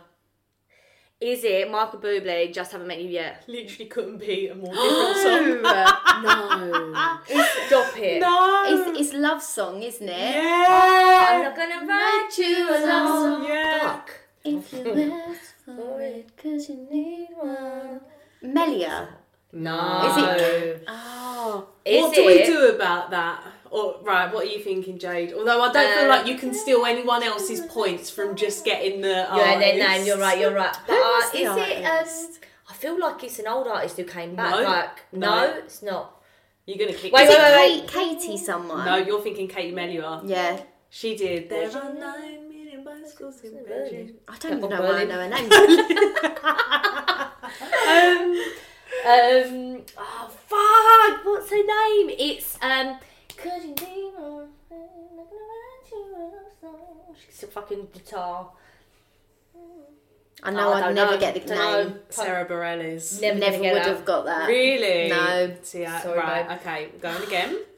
[1.21, 2.51] Is it Michael Bublé?
[2.53, 3.43] Just haven't met you yet.
[3.47, 6.21] Literally couldn't be a more different song.
[6.23, 7.19] No.
[7.67, 8.21] Stop it.
[8.21, 8.63] No.
[8.67, 10.35] It's, it's love song, isn't it?
[10.35, 11.27] Yeah.
[11.29, 13.07] I'm not gonna write you a love
[13.41, 13.43] song.
[13.49, 13.79] Yeah.
[13.79, 14.11] Fuck.
[14.45, 18.01] If you ask for it, cause you need one.
[18.41, 19.09] Melia.
[19.51, 20.05] No.
[20.09, 21.67] Is it- Oh.
[21.85, 22.45] Is what do we it?
[22.45, 23.41] do about that?
[23.71, 25.33] Or right, what are you thinking, Jade?
[25.33, 29.01] Although I don't feel Um, like you can steal anyone else's points from just getting
[29.01, 29.09] the.
[29.09, 29.99] Yeah, then artist.
[29.99, 30.75] no, you're right, you're right.
[30.87, 31.85] But Who uh, was the is it?
[31.85, 32.39] Um.
[32.69, 34.51] I feel like it's an old artist who came back.
[34.51, 34.61] No.
[34.61, 35.53] Like, no, No.
[35.57, 36.21] it's not.
[36.65, 37.11] You're gonna kick.
[37.13, 38.85] Wait, Is wait, it wait, Kate, Katie someone?
[38.85, 40.21] No, you're thinking Katie Melua.
[40.25, 40.59] Yeah.
[40.91, 41.49] She did.
[41.49, 42.48] There are nine
[42.99, 44.13] million bicycles in Beijing.
[44.27, 45.49] I don't even Or know why I know her name.
[47.89, 48.31] Um,
[49.05, 51.25] um, oh fuck!
[51.25, 52.09] What's her name?
[52.19, 52.97] It's um.
[53.37, 54.89] Could you be my friend?
[55.11, 57.15] I'm gonna write you a love song.
[57.25, 58.51] She's a fucking guitar.
[60.43, 61.17] I know Oh, I I'd never know.
[61.19, 61.83] get the Don't know.
[61.83, 61.99] name.
[62.09, 63.19] Sara Bareilles.
[63.21, 64.47] Never, Never gonna would have got that.
[64.47, 65.09] Really?
[65.09, 65.55] No.
[65.63, 66.47] See, I, Sorry, right.
[66.47, 66.59] babe.
[66.59, 67.57] Okay, going again.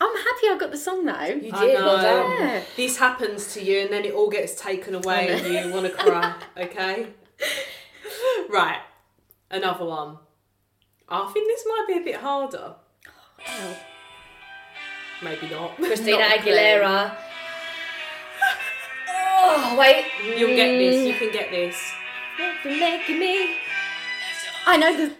[0.00, 1.12] I'm happy I got the song though.
[1.24, 1.74] You I did.
[1.78, 1.86] know.
[1.86, 2.30] Well done.
[2.40, 2.62] Yeah.
[2.76, 5.92] This happens to you, and then it all gets taken away, and you want to
[5.92, 6.34] cry.
[6.56, 7.06] Okay.
[8.48, 8.80] Right.
[9.50, 10.18] Another one.
[11.08, 12.74] I think this might be a bit harder.
[13.48, 13.76] Oh.
[15.22, 15.76] Maybe not.
[15.76, 16.40] Christina Not a.
[16.40, 17.16] Aguilera.
[19.40, 20.06] Oh wait.
[20.38, 21.06] You'll get this.
[21.06, 21.76] You can get this.
[22.64, 23.56] You're making me.
[24.66, 25.14] I know the.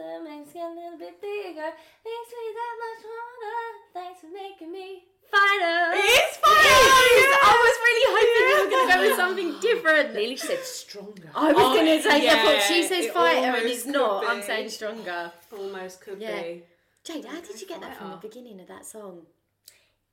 [0.00, 1.70] A little bit faster, makes it a little bit bigger,
[2.04, 3.60] makes me that much harder.
[3.92, 5.92] Thanks for making me fighter.
[5.94, 7.38] It's Yes!
[7.42, 10.14] I was really hoping you were going to go with something different.
[10.14, 11.30] Lily said stronger.
[11.34, 14.24] I was Oh, going to say, yeah, but she says fighter and it's not.
[14.24, 15.32] could I'm saying stronger.
[15.56, 16.42] Almost could Yeah.
[16.42, 16.62] be.
[17.04, 19.26] Jade, how did you get that from the beginning of that song?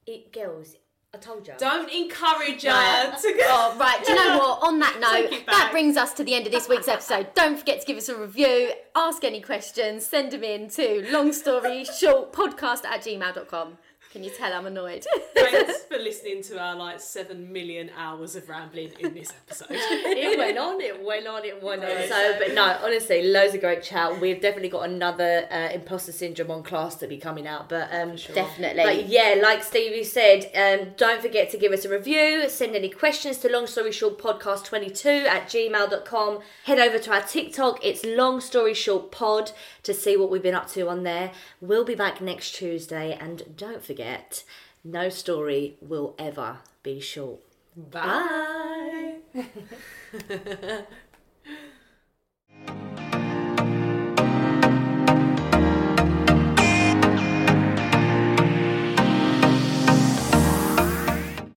[0.05, 0.75] It girls.
[1.13, 1.53] I told you.
[1.57, 3.45] Don't encourage her to go.
[3.47, 4.03] Oh, right.
[4.05, 4.59] Do you know what?
[4.67, 4.99] On that
[5.31, 7.33] note, that brings us to the end of this week's episode.
[7.33, 11.31] Don't forget to give us a review, ask any questions, send them in to long
[11.31, 13.77] story short podcast at gmail.com.
[14.11, 15.05] Can you tell I'm annoyed?
[15.35, 19.67] Thanks for listening to our like seven million hours of rambling in this episode.
[19.71, 22.07] it went on, it went on, it went on.
[22.07, 24.19] So, but no, honestly, loads of great chat.
[24.19, 28.15] We've definitely got another uh, imposter syndrome on class to be coming out, but um,
[28.33, 28.83] Definitely.
[28.83, 32.49] But yeah, like Stevie said, um, don't forget to give us a review.
[32.49, 36.39] Send any questions to long story short podcast 22 at gmail.com.
[36.65, 37.83] Head over to our TikTok.
[37.83, 39.51] It's long story short pod
[39.83, 41.31] to see what we've been up to on there.
[41.61, 43.17] We'll be back next Tuesday.
[43.19, 44.43] And don't forget,
[44.83, 47.39] no story will ever be short.
[47.75, 49.15] Bye.
[49.33, 50.83] Bye.